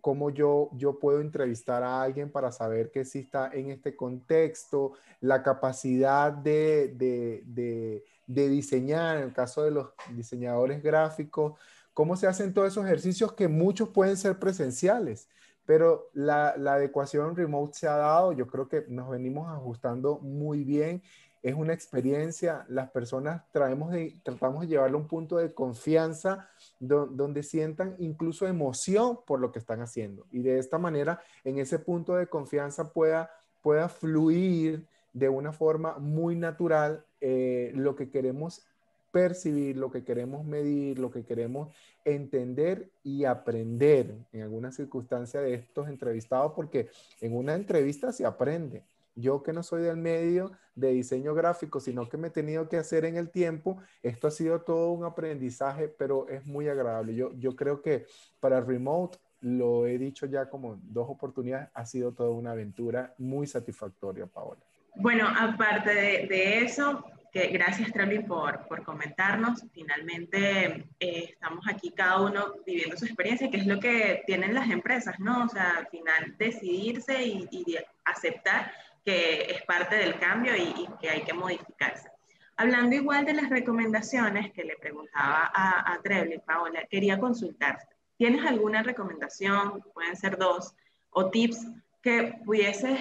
cómo 0.01 0.29
yo, 0.29 0.69
yo 0.73 0.99
puedo 0.99 1.21
entrevistar 1.21 1.83
a 1.83 2.01
alguien 2.01 2.31
para 2.31 2.51
saber 2.51 2.91
que 2.91 3.05
sí 3.05 3.19
está 3.19 3.49
en 3.53 3.71
este 3.71 3.95
contexto, 3.95 4.93
la 5.21 5.43
capacidad 5.43 6.31
de, 6.31 6.93
de, 6.95 7.43
de, 7.45 8.03
de, 8.27 8.49
diseñar, 8.49 9.17
en 9.17 9.23
el 9.23 9.33
caso 9.33 9.63
de 9.63 9.71
los 9.71 9.89
diseñadores 10.15 10.81
gráficos, 10.81 11.59
cómo 11.93 12.15
se 12.15 12.27
hacen 12.27 12.53
todos 12.53 12.69
esos 12.69 12.85
ejercicios 12.85 13.33
que 13.33 13.47
muchos 13.47 13.89
pueden 13.89 14.17
ser 14.17 14.39
presenciales, 14.39 15.29
pero 15.65 16.09
la, 16.13 16.55
la 16.57 16.73
adecuación 16.73 17.35
remote 17.35 17.77
se 17.77 17.87
ha 17.87 17.95
dado, 17.95 18.31
yo 18.31 18.47
creo 18.47 18.67
que 18.67 18.85
nos 18.87 19.09
venimos 19.09 19.49
ajustando 19.49 20.19
muy 20.19 20.63
bien 20.63 21.03
es 21.41 21.55
una 21.55 21.73
experiencia, 21.73 22.65
las 22.67 22.91
personas 22.91 23.43
traemos 23.51 23.91
de, 23.91 24.19
tratamos 24.23 24.61
de 24.61 24.67
llevarlo 24.67 24.97
a 24.97 25.01
un 25.01 25.07
punto 25.07 25.37
de 25.37 25.53
confianza 25.53 26.49
donde 26.79 27.43
sientan 27.43 27.95
incluso 27.99 28.47
emoción 28.47 29.19
por 29.25 29.39
lo 29.39 29.51
que 29.51 29.59
están 29.59 29.81
haciendo. 29.81 30.25
Y 30.31 30.41
de 30.41 30.59
esta 30.59 30.77
manera 30.77 31.21
en 31.43 31.59
ese 31.59 31.79
punto 31.79 32.15
de 32.15 32.27
confianza 32.27 32.91
pueda, 32.91 33.31
pueda 33.61 33.87
fluir 33.87 34.85
de 35.13 35.29
una 35.29 35.53
forma 35.53 35.97
muy 35.97 36.35
natural 36.35 37.05
eh, 37.21 37.71
lo 37.73 37.95
que 37.95 38.09
queremos 38.09 38.65
percibir, 39.11 39.77
lo 39.77 39.89
que 39.89 40.03
queremos 40.03 40.45
medir, 40.45 40.99
lo 40.99 41.09
que 41.09 41.23
queremos 41.23 41.73
entender 42.05 42.91
y 43.03 43.25
aprender. 43.25 44.13
En 44.33 44.43
alguna 44.43 44.71
circunstancia 44.71 45.41
de 45.41 45.55
estos 45.55 45.87
entrevistados, 45.87 46.53
porque 46.53 46.89
en 47.21 47.35
una 47.35 47.55
entrevista 47.55 48.11
se 48.11 48.25
aprende 48.25 48.83
yo 49.19 49.43
que 49.43 49.53
no 49.53 49.63
soy 49.63 49.83
del 49.83 49.97
medio 49.97 50.51
de 50.75 50.91
diseño 50.91 51.33
gráfico, 51.33 51.79
sino 51.79 52.07
que 52.07 52.17
me 52.17 52.29
he 52.29 52.31
tenido 52.31 52.69
que 52.69 52.77
hacer 52.77 53.05
en 53.05 53.17
el 53.17 53.29
tiempo, 53.29 53.81
esto 54.01 54.27
ha 54.27 54.31
sido 54.31 54.61
todo 54.61 54.91
un 54.91 55.03
aprendizaje, 55.05 55.87
pero 55.87 56.27
es 56.29 56.45
muy 56.45 56.67
agradable. 56.67 57.15
Yo, 57.15 57.31
yo 57.33 57.55
creo 57.55 57.81
que 57.81 58.05
para 58.39 58.61
remote, 58.61 59.17
lo 59.41 59.85
he 59.85 59.97
dicho 59.97 60.25
ya 60.25 60.49
como 60.49 60.79
dos 60.83 61.07
oportunidades, 61.09 61.69
ha 61.73 61.85
sido 61.85 62.13
toda 62.13 62.29
una 62.31 62.51
aventura 62.51 63.13
muy 63.17 63.47
satisfactoria, 63.47 64.25
Paola. 64.25 64.59
Bueno, 64.95 65.27
aparte 65.39 65.93
de, 65.93 66.57
eso, 66.59 67.05
que 67.31 67.47
gracias 67.47 67.91
Trelly 67.93 68.19
por, 68.19 68.67
por 68.67 68.83
comentarnos. 68.83 69.63
Finalmente 69.71 70.89
eh, 70.99 71.29
estamos 71.29 71.65
aquí 71.69 71.91
cada 71.91 72.21
uno 72.21 72.53
viviendo 72.65 72.97
su 72.97 73.05
experiencia, 73.05 73.49
que 73.49 73.57
es 73.57 73.67
lo 73.67 73.79
que 73.79 74.23
tienen 74.25 74.53
las 74.53 74.69
empresas, 74.69 75.19
¿no? 75.19 75.45
O 75.45 75.47
sea, 75.47 75.77
al 75.77 75.87
final 75.87 76.35
decidirse 76.37 77.23
y, 77.23 77.47
y 77.51 77.77
aceptar 78.03 78.71
que 79.03 79.51
es 79.51 79.63
parte 79.63 79.95
del 79.95 80.19
cambio 80.19 80.55
y, 80.55 80.87
que 81.01 81.09
hay 81.09 81.21
que 81.21 81.33
modificarse. 81.33 82.09
Hablando 82.57 82.95
igual 82.95 83.25
de 83.25 83.33
las 83.33 83.49
recomendaciones 83.49 84.51
que 84.51 84.63
le 84.63 84.75
preguntaba 84.75 85.49
a, 85.53 85.93
a 85.93 86.01
Treble, 86.01 86.39
Paola, 86.39 86.85
quería 86.89 87.19
consultarte. 87.19 87.95
¿Tienes 88.17 88.45
alguna 88.45 88.83
recomendación, 88.83 89.81
pueden 89.93 90.17
ser 90.17 90.37
dos, 90.37 90.75
o 91.11 91.29
tips 91.29 91.65
que 92.01 92.39
pudieses 92.45 92.99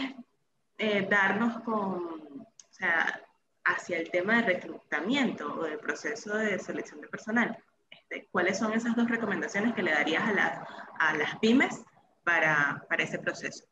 eh, 0.79 1.07
darnos 1.11 1.61
con, 1.63 2.47
hacia 3.65 3.99
el 3.99 4.11
tema 4.11 4.37
de 4.37 4.43
reclutamiento 4.43 5.55
o 5.55 5.65
del 5.65 5.79
proceso 5.79 6.37
de 6.37 6.59
selección 6.59 7.01
de 7.01 7.09
personal? 7.09 7.59
Este, 7.91 8.29
¿Cuáles 8.31 8.59
son 8.59 8.73
esas 8.73 8.95
dos 8.95 9.11
recomendaciones 9.11 9.75
que 9.75 9.83
le 9.83 9.91
darías 9.91 10.23
a 10.23 10.33
las, 10.33 10.69
a 10.99 11.17
las 11.17 11.37
pymes 11.41 11.83
para, 12.23 12.85
para 12.89 13.03
ese 13.03 13.19
proceso 13.19 13.65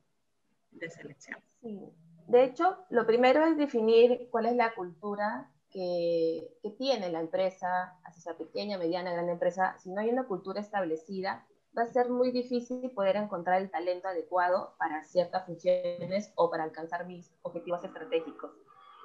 de 0.73 0.91
selección? 0.91 1.39
Sí. 1.63 1.93
De 2.27 2.45
hecho, 2.45 2.77
lo 2.91 3.07
primero 3.07 3.45
es 3.47 3.57
definir 3.57 4.29
cuál 4.31 4.47
es 4.47 4.57
la 4.57 4.75
cultura 4.75 5.51
que, 5.71 6.49
tiene 6.79 7.11
la 7.11 7.21
empresa, 7.21 7.97
así 8.05 8.21
sea 8.21 8.37
pequeña, 8.37 8.79
mediana, 8.79 9.13
gran 9.13 9.29
empresa. 9.29 9.77
Si 9.79 9.91
no 9.91 10.01
hay 10.01 10.11
una 10.11 10.27
cultura 10.27 10.61
establecida, 10.61 11.47
va 11.77 11.83
a 11.83 11.87
ser 11.87 12.11
muy 12.11 12.33
difícil 12.33 12.91
poder 12.91 13.17
encontrar 13.17 13.63
el 13.63 13.71
talento 13.71 14.09
adecuado 14.09 14.75
para 14.79 15.05
ciertas 15.05 15.47
funciones 15.47 16.33
o 16.35 16.51
para 16.51 16.65
alcanzar 16.65 17.07
mis 17.07 17.33
objetivos 17.43 17.85
estratégicos. 17.85 18.51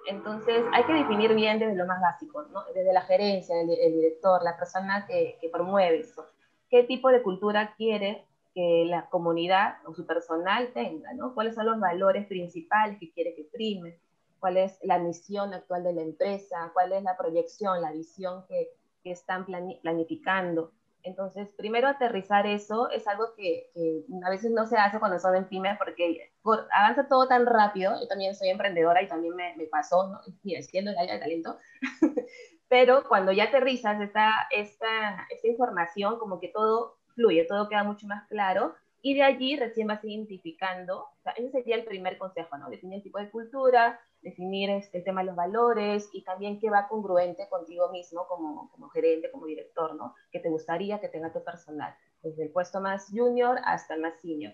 Entonces, 0.08 0.63
hay 0.74 0.84
que 0.86 0.94
definir 0.94 1.36
bien 1.36 1.60
desde 1.60 1.75
lo 1.75 1.86
más 1.86 2.01
básico, 2.01 2.44
¿no? 2.51 2.63
desde 2.74 2.92
la 2.92 3.01
gerencia, 3.01 3.60
el, 3.62 3.68
director, 3.68 4.42
la 4.44 4.58
persona 4.58 5.06
que, 5.06 5.38
que 5.40 5.50
promueve 5.50 6.00
eso. 6.00 6.25
¿Qué 6.70 6.84
tipo 6.84 7.10
de 7.10 7.22
cultura 7.22 7.75
quiere 7.75 8.25
que 8.53 8.86
la 8.88 9.10
comunidad 9.10 9.75
o 9.86 9.93
su 9.93 10.05
personal 10.05 10.72
tenga, 10.74 11.13
¿no? 11.13 11.34
¿Cuáles 11.34 11.55
son 11.55 11.65
los 11.65 11.79
valores 11.79 12.27
principales 12.27 12.98
que 13.00 13.12
quiere 13.12 13.36
que 13.36 13.48
prime? 13.51 14.00
¿Cuál 14.39 14.58
es 14.58 14.79
la 14.84 15.00
misión 15.00 15.53
actual 15.53 15.84
de 15.84 15.93
la 15.93 16.01
empresa? 16.01 16.72
¿Cuál 16.74 16.93
es 16.93 17.03
la 17.03 17.15
proyección, 17.17 17.81
la 17.81 17.91
visión 17.91 18.46
que, 18.48 18.70
que 19.03 19.12
están 19.12 19.46
planificando? 19.46 20.72
Entonces, 21.03 21.50
primero 21.58 21.88
aterrizar 21.88 22.46
eso 22.46 22.89
es 22.89 23.08
algo 23.08 23.34
que, 23.36 23.72
que, 23.74 24.03
a 24.24 24.29
veces 24.29 24.51
no 24.51 24.67
se 24.67 24.77
hace 24.77 25.00
cuando 25.00 25.20
son 25.20 25.36
en 25.36 25.48
pymes 25.48 25.77
porque 25.77 26.31
avanza 26.74 27.08
todo 27.08 27.27
tan 27.27 27.46
rápido. 27.46 28.00
Yo 28.00 28.08
también 28.08 28.36
soy 28.36 28.50
emprendedora 28.50 29.01
y 29.01 29.08
también 29.08 29.36
me, 29.36 29.65
pasó, 29.72 30.08
¿no? 30.08 30.20
Y 30.43 30.62
siendo 30.63 30.91
el 30.91 30.98
área 30.98 31.15
de 31.15 31.20
talento. 31.20 31.58
Pero 32.67 33.03
cuando 33.08 33.31
ya 33.31 33.46
aterrizas 33.46 34.00
esta, 34.01 34.48
esta, 34.51 35.27
esta 35.29 35.48
información, 35.48 36.20
como 36.20 36.39
que 36.39 36.50
todo 36.50 37.00
fluye, 37.13 37.46
todo 37.46 37.70
queda 37.70 37.84
mucho 37.84 38.08
más 38.08 38.27
claro 38.27 38.75
y 39.01 39.15
de 39.15 39.24
allí 39.24 39.58
recién 39.58 39.88
vas 39.88 40.03
identificando, 40.03 41.00
o 41.00 41.22
sea, 41.24 41.34
ese 41.34 41.50
sería 41.51 41.75
el 41.75 41.86
primer 41.86 42.18
consejo, 42.18 42.58
¿no? 42.58 42.70
Definir 42.70 42.98
el 42.98 43.03
tipo 43.03 43.18
de 43.18 43.32
cultura, 43.32 44.00
definir 44.22 44.70
este, 44.70 45.00
el 45.00 45.03
tema 45.03 45.22
de 45.22 45.27
los 45.27 45.36
valores 45.36 46.10
y 46.13 46.24
también 46.24 46.60
qué 46.60 46.70
va 46.70 46.88
congruente 46.88 47.48
contigo 47.50 47.89
mismo 47.91 48.27
como, 48.27 48.70
como 48.72 48.89
gerente, 48.89 49.32
como 49.32 49.48
director, 49.48 49.96
¿no? 49.96 50.13
Que 50.32 50.39
te 50.39 50.50
gustaría 50.50 51.00
que 51.00 51.10
tenga 51.10 51.34
tu 51.34 51.44
personal, 51.44 51.96
desde 52.22 52.44
el 52.44 52.51
puesto 52.51 52.80
más 52.80 53.08
junior 53.10 53.60
hasta 53.65 53.96
el 53.96 54.01
más 54.01 54.22
senior. 54.22 54.53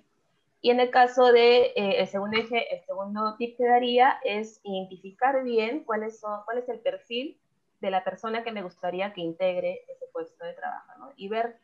Y 0.61 0.71
en 0.71 0.79
el 0.79 0.89
caso 0.89 1.31
de 1.31 1.73
eh, 1.75 1.99
el 1.99 2.07
segundo 2.07 2.37
eje, 2.37 2.73
el 2.73 2.83
segundo 2.85 3.35
tip 3.37 3.57
que 3.57 3.67
daría 3.67 4.17
es 4.23 4.59
identificar 4.63 5.43
bien 5.43 5.83
cuál 5.83 6.09
son, 6.11 6.41
cuál 6.45 6.59
es 6.59 6.69
el 6.69 6.79
perfil 6.79 7.37
de 7.81 7.91
la 7.91 8.03
persona 8.03 8.43
que 8.43 8.51
me 8.51 8.63
gustaría 8.63 9.13
que 9.13 9.21
integre 9.21 9.81
ese 9.87 10.05
puesto 10.11 10.45
de 10.45 10.53
trabajo, 10.53 10.91
¿no? 10.97 11.11
Y 11.15 11.27
ver 11.27 11.57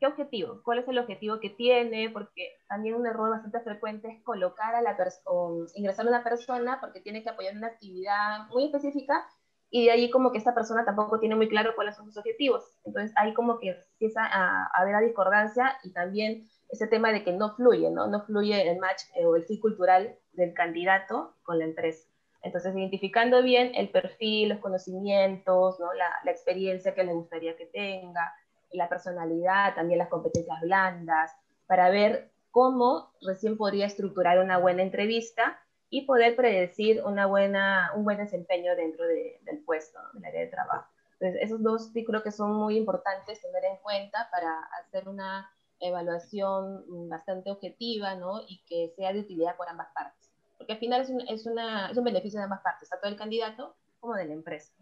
¿Qué 0.00 0.06
objetivo? 0.06 0.62
¿Cuál 0.64 0.78
es 0.78 0.88
el 0.88 0.98
objetivo 0.98 1.40
que 1.40 1.50
tiene? 1.50 2.08
Porque 2.08 2.56
también 2.70 2.94
un 2.94 3.06
error 3.06 3.28
bastante 3.28 3.60
frecuente 3.60 4.08
es 4.08 4.22
colocar 4.22 4.74
a 4.74 4.80
la 4.80 4.96
persona, 4.96 5.66
ingresar 5.74 6.06
a 6.06 6.08
una 6.08 6.24
persona 6.24 6.78
porque 6.80 7.02
tiene 7.02 7.22
que 7.22 7.28
apoyar 7.28 7.54
una 7.54 7.66
actividad 7.66 8.48
muy 8.48 8.64
específica 8.64 9.28
y 9.68 9.84
de 9.84 9.90
ahí 9.90 10.10
como 10.10 10.32
que 10.32 10.38
esta 10.38 10.54
persona 10.54 10.86
tampoco 10.86 11.20
tiene 11.20 11.36
muy 11.36 11.50
claro 11.50 11.74
cuáles 11.74 11.96
son 11.96 12.06
sus 12.06 12.16
objetivos. 12.16 12.64
Entonces 12.86 13.12
ahí 13.14 13.34
como 13.34 13.58
que 13.58 13.76
empieza 13.92 14.22
a, 14.24 14.70
haber 14.72 14.94
la 14.94 15.02
discordancia 15.02 15.76
y 15.84 15.92
también 15.92 16.48
ese 16.70 16.86
tema 16.86 17.12
de 17.12 17.22
que 17.22 17.32
no 17.32 17.54
fluye, 17.54 17.90
¿no? 17.90 18.06
No 18.06 18.24
fluye 18.24 18.70
el 18.70 18.78
match 18.78 19.02
eh, 19.16 19.26
o 19.26 19.36
el 19.36 19.44
fit 19.44 19.60
cultural 19.60 20.16
del 20.32 20.54
candidato 20.54 21.36
con 21.42 21.58
la 21.58 21.66
empresa. 21.66 22.08
Entonces, 22.42 22.74
identificando 22.74 23.42
bien 23.42 23.72
el 23.74 23.90
perfil, 23.90 24.48
los 24.48 24.60
conocimientos, 24.60 25.78
¿no? 25.78 25.92
la, 25.92 26.08
la 26.24 26.30
experiencia 26.30 26.94
que 26.94 27.04
les 27.04 27.14
gustaría 27.14 27.54
que 27.54 27.66
tenga, 27.66 28.32
la 28.72 28.88
personalidad, 28.88 29.74
también 29.74 29.98
las 29.98 30.08
competencias 30.08 30.60
blandas, 30.60 31.32
para 31.66 31.90
ver 31.90 32.30
cómo 32.50 33.12
recién 33.22 33.56
podría 33.56 33.86
estructurar 33.86 34.38
una 34.38 34.58
buena 34.58 34.82
entrevista 34.82 35.58
y 35.88 36.02
poder 36.02 36.36
predecir 36.36 37.02
una 37.04 37.26
buena, 37.26 37.92
un 37.96 38.04
buen 38.04 38.18
desempeño 38.18 38.76
dentro 38.76 39.04
del 39.06 39.58
puesto, 39.64 39.98
del 40.14 40.24
área 40.24 40.40
de 40.40 40.46
trabajo. 40.46 40.88
Entonces, 41.18 41.42
esos 41.42 41.62
dos 41.62 41.90
sí 41.92 42.06
que 42.24 42.30
son 42.30 42.54
muy 42.54 42.76
importantes 42.76 43.42
tener 43.42 43.64
en 43.64 43.76
cuenta 43.78 44.28
para 44.30 44.62
hacer 44.80 45.08
una 45.08 45.50
evaluación 45.80 47.08
bastante 47.08 47.50
objetiva 47.50 48.14
¿no? 48.14 48.40
y 48.46 48.62
que 48.66 48.92
sea 48.96 49.12
de 49.12 49.20
utilidad 49.20 49.56
por 49.56 49.68
ambas 49.68 49.88
partes. 49.92 50.30
Porque 50.56 50.74
al 50.74 50.78
final 50.78 51.00
es 51.00 51.10
un, 51.10 51.20
es 51.28 51.46
una, 51.46 51.90
es 51.90 51.96
un 51.96 52.04
beneficio 52.04 52.38
de 52.38 52.44
ambas 52.44 52.60
partes, 52.60 52.88
tanto 52.88 53.06
del 53.06 53.16
candidato 53.16 53.74
como 53.98 54.14
de 54.14 54.26
la 54.26 54.34
empresa. 54.34 54.72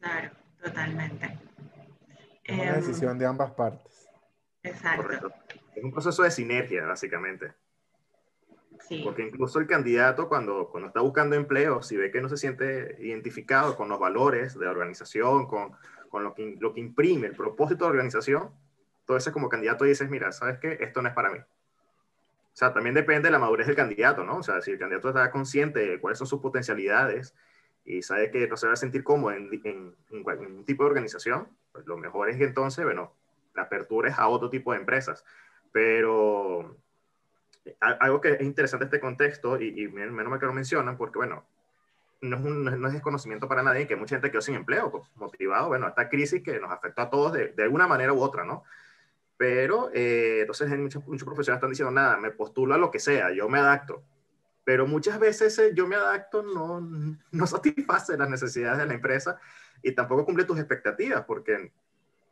Claro, 0.00 0.30
totalmente. 0.62 1.38
Es 2.44 2.58
una 2.58 2.72
decisión 2.72 3.18
de 3.18 3.26
ambas 3.26 3.52
partes. 3.52 4.08
Exacto. 4.62 5.32
Es 5.74 5.84
un 5.84 5.92
proceso 5.92 6.22
de 6.22 6.30
sinergia, 6.30 6.84
básicamente. 6.84 7.52
Porque 9.04 9.22
incluso 9.22 9.58
el 9.58 9.66
candidato 9.66 10.28
cuando, 10.28 10.68
cuando 10.70 10.88
está 10.88 11.00
buscando 11.00 11.36
empleo, 11.36 11.82
si 11.82 11.96
ve 11.96 12.10
que 12.10 12.20
no 12.20 12.28
se 12.28 12.36
siente 12.36 12.96
identificado 13.00 13.76
con 13.76 13.88
los 13.88 14.00
valores 14.00 14.58
de 14.58 14.64
la 14.64 14.72
organización, 14.72 15.46
con, 15.46 15.72
con 16.08 16.24
lo, 16.24 16.34
que, 16.34 16.56
lo 16.58 16.74
que 16.74 16.80
imprime 16.80 17.28
el 17.28 17.36
propósito 17.36 17.84
de 17.84 17.90
la 17.90 17.92
organización, 17.92 18.50
entonces 19.00 19.32
como 19.32 19.48
candidato 19.48 19.84
dices, 19.84 20.08
mira, 20.10 20.32
¿sabes 20.32 20.58
qué? 20.58 20.78
Esto 20.80 21.02
no 21.02 21.08
es 21.08 21.14
para 21.14 21.30
mí. 21.30 21.38
O 21.38 22.56
sea, 22.56 22.72
también 22.72 22.94
depende 22.94 23.28
de 23.28 23.32
la 23.32 23.38
madurez 23.38 23.66
del 23.66 23.76
candidato, 23.76 24.24
¿no? 24.24 24.38
O 24.38 24.42
sea, 24.42 24.60
si 24.60 24.72
el 24.72 24.78
candidato 24.78 25.08
está 25.08 25.30
consciente 25.30 25.80
de 25.80 26.00
cuáles 26.00 26.18
son 26.18 26.26
sus 26.26 26.40
potencialidades 26.40 27.34
y 27.98 28.02
sabe 28.02 28.30
que 28.30 28.46
no 28.46 28.56
se 28.56 28.66
va 28.66 28.74
a 28.74 28.76
sentir 28.76 29.02
cómodo 29.02 29.32
en, 29.32 29.50
en, 29.64 29.94
en 30.10 30.64
tipo 30.64 30.84
de 30.84 30.90
organización, 30.90 31.48
pues 31.72 31.86
lo 31.86 31.96
mejor 31.96 32.30
es 32.30 32.36
que 32.36 32.44
entonces, 32.44 32.84
bueno, 32.84 33.14
la 33.54 33.62
apertura 33.62 34.10
es 34.10 34.18
a 34.18 34.28
otro 34.28 34.50
tipo 34.50 34.72
de 34.72 34.78
empresas. 34.78 35.24
Pero 35.72 36.76
algo 37.80 38.20
que 38.20 38.32
es 38.32 38.40
interesante 38.40 38.84
este 38.86 39.00
contexto, 39.00 39.60
y, 39.60 39.88
menos 39.88 40.28
mal 40.28 40.38
que 40.38 40.46
lo 40.46 40.52
mencionan, 40.52 40.96
porque 40.96 41.18
bueno, 41.18 41.44
no 42.20 42.36
es, 42.36 42.44
un, 42.44 42.64
no 42.64 42.86
es 42.86 42.92
desconocimiento 42.92 43.48
para 43.48 43.62
nadie 43.62 43.86
que 43.86 43.96
mucha 43.96 44.16
gente 44.16 44.30
quedó 44.30 44.40
sin 44.40 44.54
empleo, 44.54 44.90
pues, 44.90 45.04
motivado, 45.16 45.68
bueno, 45.68 45.88
esta 45.88 46.08
crisis 46.08 46.42
que 46.42 46.58
nos 46.58 46.70
afectó 46.70 47.02
a 47.02 47.10
todos 47.10 47.32
de, 47.32 47.48
de 47.48 47.62
alguna 47.62 47.86
manera 47.86 48.12
u 48.12 48.20
otra, 48.20 48.44
¿no? 48.44 48.64
Pero 49.36 49.90
eh, 49.94 50.40
entonces 50.42 50.68
muchos, 50.78 51.06
muchos 51.06 51.24
profesionales 51.24 51.58
están 51.58 51.70
diciendo, 51.70 51.90
nada, 51.90 52.18
me 52.18 52.30
postulo 52.30 52.74
a 52.74 52.78
lo 52.78 52.90
que 52.90 52.98
sea, 52.98 53.32
yo 53.32 53.48
me 53.48 53.58
adapto. 53.58 54.02
Pero 54.64 54.86
muchas 54.86 55.18
veces 55.18 55.58
yo 55.74 55.86
me 55.86 55.96
adapto 55.96 56.42
no, 56.42 56.80
no 56.80 57.46
satisface 57.46 58.16
las 58.16 58.28
necesidades 58.28 58.78
de 58.78 58.86
la 58.86 58.94
empresa 58.94 59.40
y 59.82 59.92
tampoco 59.92 60.24
cumple 60.24 60.44
tus 60.44 60.58
expectativas, 60.58 61.24
porque 61.24 61.72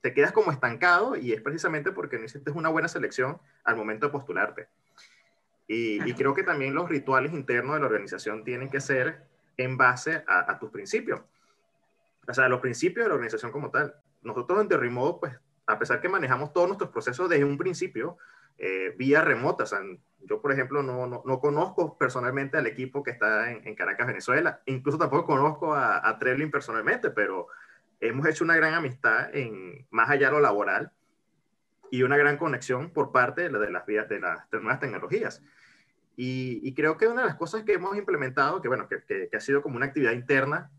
te 0.01 0.15
quedas 0.15 0.33
como 0.33 0.53
estancado 0.53 1.17
y 1.17 1.33
es 1.33 1.41
precisamente 1.41 1.93
porque 1.93 2.19
no 2.19 2.25
hiciste 2.25 2.51
una 2.51 2.69
buena 2.69 2.89
selección 2.89 3.41
al 3.65 3.77
momento 3.77 4.07
de 4.07 4.13
postularte. 4.13 4.69
Y, 5.71 6.15
creo 6.15 6.33
que 6.33 6.43
también 6.43 6.75
los 6.75 6.89
rituales 6.89 7.35
internos 7.35 7.75
de 7.75 7.81
la 7.81 7.87
organización 7.87 8.43
tienen 8.43 8.71
que 8.71 8.81
ser 8.81 9.27
en 9.59 9.77
base 9.77 10.25
a, 10.27 10.59
tus 10.59 10.71
principios. 10.71 11.21
O 12.27 12.33
sea, 12.33 12.49
los 12.49 12.61
principios 12.61 13.05
de 13.05 13.09
la 13.09 13.15
organización 13.17 13.53
como 13.53 13.71
tal. 13.71 13.95
Nosotros 14.23 14.63
en 14.63 14.69
The 14.69 14.79
Remote, 14.79 15.19
pues, 15.21 15.39
a 15.69 15.79
pesar 15.79 16.01
que 16.01 16.09
manejamos 16.09 16.53
todos 16.53 16.67
nuestros 16.67 16.91
procesos 16.91 17.29
desde 17.29 17.45
un 17.45 17.59
principio, 17.59 18.17
eh, 18.57 18.95
vía 18.97 19.21
remota. 19.21 19.65
O 19.65 19.67
sea, 19.67 19.81
yo, 20.21 20.41
por 20.41 20.51
ejemplo, 20.51 20.83
no, 20.83 21.07
no, 21.07 21.23
no, 21.25 21.39
conozco 21.39 21.97
personalmente 21.97 22.57
al 22.57 22.67
equipo 22.67 23.03
que 23.03 23.13
está 23.13 23.53
en, 23.53 23.75
Caracas, 23.75 24.07
Venezuela. 24.07 24.63
Incluso 24.67 24.99
tampoco 24.99 25.27
conozco 25.27 25.75
a, 25.75 25.99
a 25.99 26.19
personalmente, 26.51 27.11
pero 27.11 27.49
hemos 28.01 28.27
hecho 28.27 28.45
una 28.45 28.57
gran 28.57 28.75
amistad 28.75 29.35
en 29.35 29.87
más 29.91 30.09
allá 30.11 30.29
de 30.29 30.33
lo 30.33 30.41
laboral 30.41 30.91
y 31.91 32.03
una 32.03 32.17
gran 32.17 32.39
conexión 32.39 32.91
por 32.91 33.13
parte 33.13 33.49
de, 33.49 33.71
las 33.71 33.87
vías 33.87 34.09
de 34.09 34.21
las 34.21 34.51
nuevas 34.53 34.81
tecnologías. 34.81 35.43
Y, 36.17 36.75
creo 36.75 36.97
que 36.97 37.07
una 37.07 37.21
de 37.21 37.29
las 37.29 37.37
cosas 37.37 37.63
que 37.63 37.75
hemos 37.75 37.97
implementado, 37.97 38.61
que 38.61 38.67
bueno, 38.67 38.89
que, 38.89 39.31
ha 39.33 39.41
sido 39.41 39.63
como 39.63 39.77
una 39.77 39.87
actividad 39.87 40.13
interna, 40.13 40.71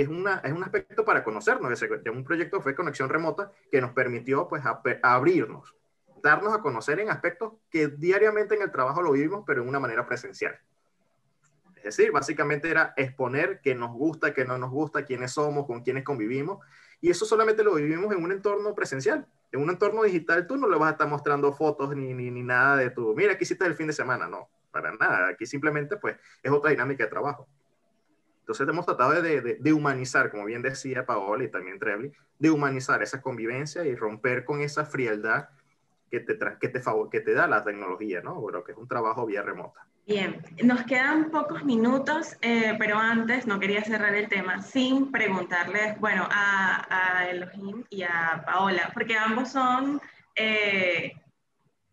que 0.00 0.04
es, 0.04 0.08
una, 0.08 0.38
es 0.38 0.50
un 0.50 0.64
aspecto 0.64 1.04
para 1.04 1.22
conocernos, 1.22 1.78
que 1.78 2.08
un 2.08 2.24
proyecto 2.24 2.62
fue 2.62 2.74
conexión 2.74 3.10
remota 3.10 3.52
que 3.70 3.82
nos 3.82 3.90
permitió 3.90 4.48
pues 4.48 4.62
abrirnos, 5.02 5.74
darnos 6.22 6.54
a 6.54 6.62
conocer 6.62 7.00
en 7.00 7.10
aspectos 7.10 7.52
que 7.70 7.88
diariamente 7.88 8.54
en 8.54 8.62
el 8.62 8.72
trabajo 8.72 9.02
lo 9.02 9.12
vivimos, 9.12 9.44
pero 9.46 9.60
en 9.60 9.68
una 9.68 9.78
manera 9.78 10.06
presencial. 10.06 10.58
Es 11.76 11.96
decir, 11.96 12.12
básicamente 12.12 12.70
era 12.70 12.94
exponer 12.96 13.60
qué 13.62 13.74
nos 13.74 13.92
gusta, 13.92 14.32
qué 14.32 14.46
no 14.46 14.56
nos 14.56 14.70
gusta, 14.70 15.04
quiénes 15.04 15.32
somos, 15.32 15.66
con 15.66 15.82
quiénes 15.82 16.02
convivimos, 16.02 16.64
y 17.02 17.10
eso 17.10 17.26
solamente 17.26 17.62
lo 17.62 17.74
vivimos 17.74 18.10
en 18.14 18.24
un 18.24 18.32
entorno 18.32 18.74
presencial 18.74 19.26
en 19.52 19.60
un 19.60 19.68
entorno 19.68 20.04
digital 20.04 20.46
tú 20.46 20.56
no 20.56 20.68
le 20.68 20.78
vas 20.78 20.88
a 20.88 20.92
estar 20.92 21.08
mostrando 21.08 21.52
fotos 21.52 21.94
ni, 21.96 22.14
ni, 22.14 22.30
ni 22.30 22.42
nada 22.42 22.76
de 22.76 22.90
tu, 22.90 23.14
mira, 23.14 23.32
aquí 23.32 23.42
hiciste 23.42 23.66
el 23.66 23.74
fin 23.74 23.88
de 23.88 23.92
semana, 23.92 24.28
no, 24.28 24.48
para 24.70 24.92
nada, 24.92 25.28
aquí 25.28 25.44
simplemente 25.44 25.96
pues 25.96 26.16
es 26.42 26.52
otra 26.52 26.70
dinámica 26.70 27.04
de 27.04 27.10
trabajo. 27.10 27.48
Entonces 28.50 28.68
hemos 28.68 28.84
tratado 28.84 29.22
de, 29.22 29.40
de, 29.40 29.54
de 29.60 29.72
humanizar, 29.72 30.28
como 30.28 30.44
bien 30.44 30.60
decía 30.60 31.06
Paola 31.06 31.44
y 31.44 31.48
también 31.48 31.78
Trebly, 31.78 32.12
de 32.36 32.50
humanizar 32.50 33.00
esa 33.00 33.22
convivencia 33.22 33.84
y 33.84 33.94
romper 33.94 34.44
con 34.44 34.60
esa 34.60 34.84
frialdad 34.84 35.50
que 36.10 36.18
te, 36.18 36.36
que 36.60 36.68
te, 36.68 36.82
que 37.12 37.20
te 37.20 37.32
da 37.32 37.46
la 37.46 37.62
tecnología, 37.62 38.22
¿no? 38.22 38.34
Bueno, 38.40 38.64
que 38.64 38.72
es 38.72 38.78
un 38.78 38.88
trabajo 38.88 39.24
vía 39.24 39.42
remota. 39.42 39.86
Bien, 40.04 40.42
nos 40.64 40.82
quedan 40.82 41.30
pocos 41.30 41.64
minutos, 41.64 42.36
eh, 42.42 42.74
pero 42.76 42.98
antes 42.98 43.46
no 43.46 43.60
quería 43.60 43.84
cerrar 43.84 44.16
el 44.16 44.28
tema 44.28 44.60
sin 44.60 45.12
preguntarles, 45.12 46.00
bueno, 46.00 46.26
a, 46.28 47.20
a 47.20 47.28
Elohim 47.28 47.84
y 47.88 48.02
a 48.02 48.42
Paola, 48.44 48.90
porque 48.92 49.16
ambos 49.16 49.50
son 49.52 50.00
eh, 50.34 51.12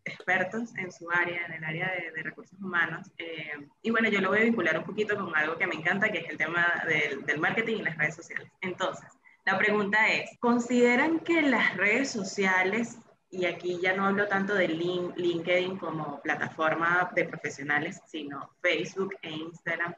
expertos 0.08 0.76
en 0.76 0.90
su 0.90 1.10
área, 1.10 1.46
en 1.46 1.52
el 1.52 1.64
área 1.64 1.92
de, 2.14 2.22
recursos 2.22 2.58
humanos. 2.60 3.10
Eh, 3.18 3.68
y 3.82 3.90
bueno, 3.90 4.08
yo 4.08 4.20
lo 4.20 4.30
voy 4.30 4.40
a 4.40 4.44
vincular 4.44 4.78
un 4.78 4.84
poquito 4.84 5.16
con 5.16 5.34
algo 5.36 5.56
que 5.56 5.66
me 5.66 5.76
encanta, 5.76 6.10
que 6.10 6.18
es 6.18 6.30
el 6.30 6.36
tema 6.36 6.82
del, 6.86 7.38
marketing 7.38 7.76
y 7.78 7.82
las 7.82 7.96
redes 7.96 8.16
sociales. 8.16 8.50
Entonces, 8.60 9.08
la 9.46 9.56
pregunta 9.56 10.08
es, 10.08 10.36
¿consideran 10.40 11.20
que 11.20 11.42
las 11.42 11.76
redes 11.76 12.10
sociales 12.10 12.98
y 13.30 13.44
aquí 13.44 13.78
ya 13.80 13.94
no 13.94 14.06
hablo 14.06 14.26
tanto 14.26 14.54
de 14.54 14.68
LinkedIn 14.68 15.76
como 15.76 16.20
plataforma 16.22 17.10
de 17.14 17.24
profesionales, 17.24 18.00
sino 18.06 18.50
Facebook 18.62 19.14
e 19.22 19.30
Instagram, 19.30 19.94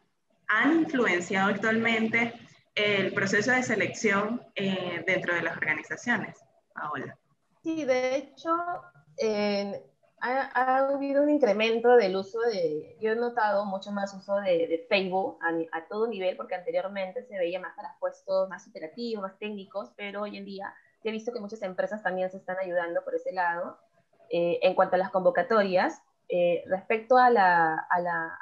han 0.48 0.80
influenciado 0.80 1.50
actualmente 1.50 2.34
el 2.74 3.12
proceso 3.12 3.52
de 3.52 3.62
selección 3.62 4.42
eh, 4.54 5.04
dentro 5.06 5.34
de 5.34 5.42
las 5.42 5.56
organizaciones. 5.56 6.36
Paola. 6.74 7.16
Sí, 7.62 7.84
de 7.84 8.16
hecho, 8.16 8.56
ha, 10.20 10.78
habido 10.78 11.22
un 11.22 11.30
incremento 11.30 11.96
del 11.96 12.16
uso 12.16 12.40
de, 12.40 12.96
yo 13.00 13.12
he 13.12 13.16
notado 13.16 13.64
mucho 13.64 13.90
más 13.92 14.14
uso 14.14 14.36
de, 14.36 14.86
Facebook 14.88 15.38
a, 15.42 15.78
a, 15.78 15.86
todo 15.86 16.06
nivel, 16.06 16.36
porque 16.36 16.54
anteriormente 16.54 17.24
se 17.24 17.38
veía 17.38 17.60
más 17.60 17.74
para 17.74 17.96
puestos 17.98 18.48
más 18.48 18.66
operativos, 18.68 19.22
más 19.22 19.38
técnicos, 19.38 19.90
pero 19.96 20.22
hoy 20.22 20.36
en 20.36 20.44
día 20.44 20.74
he 21.04 21.10
visto 21.10 21.32
que 21.32 21.40
muchas 21.40 21.62
empresas 21.62 22.02
también 22.02 22.30
se 22.30 22.36
están 22.36 22.58
ayudando 22.58 23.02
por 23.04 23.14
ese 23.14 23.32
lado. 23.32 23.78
Eh, 24.28 24.60
en 24.62 24.74
cuanto 24.74 24.94
a 24.94 24.98
las 24.98 25.10
convocatorias, 25.10 26.02
eh, 26.28 26.62
respecto 26.66 27.16
a, 27.16 27.30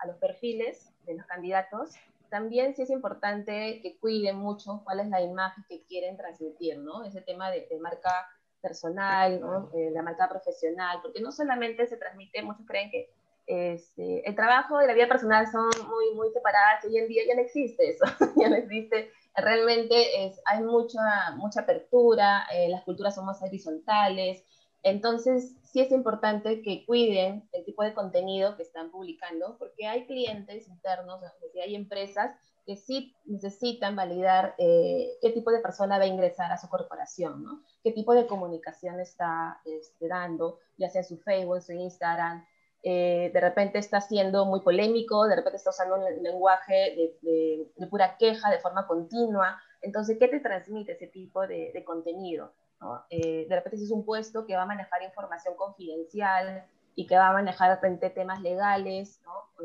los 0.06 0.16
perfiles 0.16 0.92
de 1.06 1.14
los 1.14 1.24
candidatos, 1.26 1.94
también 2.28 2.74
sí 2.74 2.82
es 2.82 2.90
importante 2.90 3.80
que 3.80 3.98
cuiden 3.98 4.36
mucho 4.36 4.82
cuál 4.84 5.00
es 5.00 5.08
la 5.08 5.22
imagen 5.22 5.64
que 5.66 5.82
quieren 5.84 6.18
transmitir, 6.18 6.78
¿no? 6.78 7.04
Ese 7.04 7.22
tema 7.22 7.50
de, 7.50 7.66
marca 7.80 8.28
personal, 8.60 9.40
¿no? 9.40 9.70
Eh, 9.74 9.90
la 9.92 10.02
marca 10.02 10.28
profesional, 10.28 11.00
porque 11.02 11.20
no 11.20 11.32
solamente 11.32 11.86
se 11.86 11.96
transmite, 11.96 12.42
muchos 12.42 12.66
creen 12.66 12.90
que 12.90 13.10
este, 13.46 14.28
el 14.28 14.34
trabajo 14.34 14.82
y 14.82 14.86
la 14.86 14.92
vida 14.92 15.08
personal 15.08 15.46
son 15.50 15.70
muy, 15.88 16.14
muy 16.14 16.30
separadas, 16.30 16.84
hoy 16.84 16.98
en 16.98 17.08
día 17.08 17.22
ya 17.26 17.34
no 17.34 17.40
existe 17.40 17.90
eso, 17.90 18.04
ya 18.36 18.48
no 18.48 18.56
existe. 18.56 19.10
Realmente 19.34 20.26
es, 20.26 20.40
hay 20.44 20.62
mucha, 20.62 21.00
mucha 21.36 21.60
apertura, 21.60 22.46
eh, 22.52 22.68
las 22.68 22.82
culturas 22.82 23.14
son 23.14 23.24
más 23.24 23.40
horizontales, 23.42 24.44
entonces 24.82 25.56
sí 25.62 25.80
es 25.80 25.90
importante 25.90 26.62
que 26.62 26.84
cuiden 26.86 27.48
el 27.52 27.64
tipo 27.64 27.82
de 27.82 27.94
contenido 27.94 28.56
que 28.56 28.62
están 28.62 28.90
publicando, 28.90 29.56
porque 29.58 29.86
hay 29.86 30.06
clientes 30.06 30.68
internos, 30.68 31.20
hay 31.62 31.74
empresas 31.74 32.34
que 32.68 32.76
sí 32.76 33.16
necesitan 33.24 33.96
validar 33.96 34.54
eh, 34.58 35.16
qué 35.22 35.30
tipo 35.30 35.50
de 35.50 35.60
persona 35.60 35.96
va 35.96 36.04
a 36.04 36.06
ingresar 36.06 36.52
a 36.52 36.58
su 36.58 36.68
corporación, 36.68 37.42
¿no? 37.42 37.62
qué 37.82 37.92
tipo 37.92 38.12
de 38.12 38.26
comunicación 38.26 39.00
está 39.00 39.58
este, 39.64 40.06
dando, 40.06 40.58
ya 40.76 40.90
sea 40.90 41.00
en 41.00 41.08
su 41.08 41.16
Facebook, 41.16 41.56
en 41.56 41.62
su 41.62 41.72
Instagram, 41.72 42.44
eh, 42.82 43.30
de 43.32 43.40
repente 43.40 43.78
está 43.78 44.02
siendo 44.02 44.44
muy 44.44 44.60
polémico, 44.60 45.26
de 45.26 45.36
repente 45.36 45.56
está 45.56 45.70
usando 45.70 45.94
un 45.94 46.22
lenguaje 46.22 47.16
de, 47.22 47.86
pura 47.88 48.18
queja 48.18 48.50
de 48.50 48.58
forma 48.58 48.86
continua. 48.86 49.58
Entonces, 49.80 50.18
¿qué 50.18 50.28
te 50.28 50.40
transmite 50.40 50.92
ese 50.92 51.06
tipo 51.06 51.46
de, 51.46 51.82
contenido? 51.86 52.52
Eh, 53.08 53.46
de 53.48 53.56
repente 53.56 53.78
si 53.78 53.84
es 53.84 53.90
un 53.90 54.04
puesto 54.04 54.44
que 54.44 54.54
va 54.54 54.64
a 54.64 54.66
manejar 54.66 55.02
información 55.02 55.56
confidencial 55.56 56.66
y 56.94 57.06
que 57.06 57.16
va 57.16 57.28
a 57.28 57.32
manejar 57.32 57.70
de 57.70 57.76
repente 57.76 58.10
temas 58.10 58.42
legales, 58.42 59.22
¿no? 59.24 59.64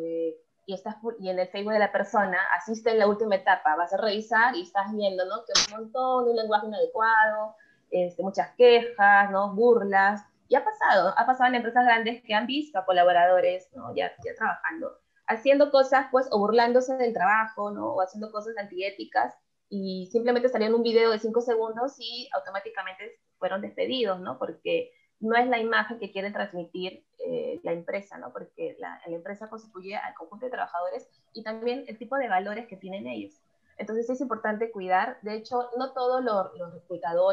Y, 0.66 0.74
estás, 0.74 0.96
y 1.20 1.30
en 1.30 1.40
el 1.40 1.48
Facebook 1.50 1.74
de 1.74 1.80
la 1.80 1.92
persona 1.92 2.38
asiste 2.56 2.92
en 2.92 3.00
la 3.00 3.08
última 3.08 3.36
etapa, 3.36 3.76
vas 3.76 3.94
a 3.94 3.98
revisar 3.98 4.56
y 4.56 4.62
estás 4.62 4.94
viendo, 4.94 5.26
¿no? 5.26 5.44
Que 5.46 5.74
un 5.74 5.82
montón, 5.82 6.30
un 6.30 6.36
lenguaje 6.36 6.68
inadecuado, 6.68 7.56
este, 7.92 8.24
muchas 8.24 8.52
quejas, 8.56 9.30
¿no? 9.32 9.54
Burlas, 9.54 10.22
y 10.48 10.56
ha 10.56 10.64
pasado, 10.64 11.14
ha 11.18 11.26
pasado 11.26 11.50
en 11.50 11.56
empresas 11.56 11.86
grandes 11.86 12.24
que 12.24 12.34
han 12.34 12.48
visto 12.48 12.80
a 12.80 12.86
colaboradores, 12.86 13.70
¿no? 13.74 13.94
Ya, 13.96 14.12
ya 14.24 14.36
trabajando, 14.36 15.00
haciendo 15.28 15.70
cosas, 15.70 16.08
pues, 16.12 16.28
o 16.32 16.40
burlándose 16.40 16.96
del 16.96 17.14
trabajo, 17.14 17.72
¿no? 17.72 17.94
O 17.94 18.02
haciendo 18.02 18.32
cosas 18.32 18.56
antiéticas, 18.58 19.36
y 19.76 20.08
simplemente 20.12 20.50
salían 20.50 20.76
un 20.76 20.84
video 20.84 21.10
de 21.10 21.18
cinco 21.18 21.42
segundos 21.42 21.96
y 21.98 22.30
automáticamente 22.36 23.20
fueron 23.40 23.62
despedidos, 23.62 24.20
¿no? 24.20 24.38
Porque 24.38 24.92
no 25.24 25.38
es 25.38 25.48
la 25.48 25.58
imagen 25.58 26.00
que 26.00 26.12
quiere 26.12 26.32
transmitir 26.32 27.02
eh, 27.26 27.62
la 27.64 27.72
empresa, 27.72 28.18
¿no? 28.18 28.34
Porque 28.34 28.76
la, 28.78 29.00
empresa 29.08 29.50
constituye 29.50 29.96
al 29.96 30.14
conjunto 30.16 30.46
de 30.46 30.52
trabajadores 30.52 31.08
y 31.32 31.44
también 31.44 31.86
el 31.88 31.98
tipo 31.98 32.18
de 32.18 32.28
valores 32.28 32.68
que 32.68 32.76
tienen 32.76 33.08
ellos. 33.08 33.34
Entonces 33.78 34.10
es 34.10 34.20
importante 34.20 34.70
cuidar. 34.70 35.18
De 35.22 35.36
hecho, 35.36 35.70
no 35.78 35.94
todos 35.94 36.22
los, 36.22 36.54
los 36.58 36.74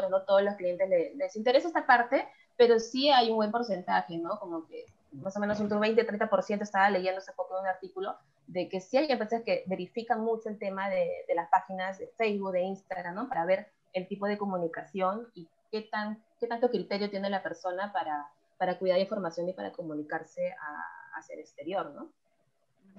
no 0.09 0.21
todos 0.23 0.41
los 0.41 0.55
clientes 0.55 0.89
les, 0.89 1.35
interesa 1.35 1.67
esta 1.67 1.85
parte, 1.85 2.25
pero 2.55 2.79
sí 2.79 3.09
hay 3.09 3.29
un 3.29 3.35
buen 3.35 3.51
porcentaje, 3.51 4.17
¿no? 4.17 4.39
Como 4.39 4.65
que 4.67 4.85
más 5.11 5.35
o 5.35 5.41
menos 5.41 5.59
un 5.59 5.69
20-30% 5.69 6.61
estaba 6.61 6.89
leyendo 6.89 7.19
hace 7.19 7.33
poco 7.33 7.59
un 7.59 7.67
artículo 7.67 8.15
de 8.47 8.69
que 8.69 8.79
sí 8.79 8.95
hay 8.95 9.11
empresas 9.11 9.43
que 9.43 9.65
verifican 9.67 10.21
mucho 10.21 10.47
el 10.47 10.57
tema 10.57 10.89
de, 10.89 11.25
de 11.27 11.35
las 11.35 11.49
páginas 11.49 11.99
de 11.99 12.07
Facebook, 12.17 12.53
de 12.53 12.61
Instagram, 12.61 13.15
¿no? 13.15 13.27
Para 13.27 13.45
ver 13.45 13.67
el 13.91 14.07
tipo 14.07 14.27
de 14.27 14.37
comunicación 14.37 15.27
y 15.35 15.49
qué, 15.69 15.81
tan, 15.81 16.23
qué 16.41 16.47
tanto 16.47 16.69
criterio 16.69 17.09
tiene 17.09 17.29
la 17.29 17.43
persona 17.43 17.93
para, 17.93 18.27
para 18.57 18.79
cuidar 18.79 18.99
información 18.99 19.47
y 19.47 19.53
para 19.53 19.71
comunicarse 19.71 20.51
a, 20.51 21.17
hacia 21.17 21.35
el 21.35 21.41
exterior, 21.41 21.91
¿no? 21.91 22.11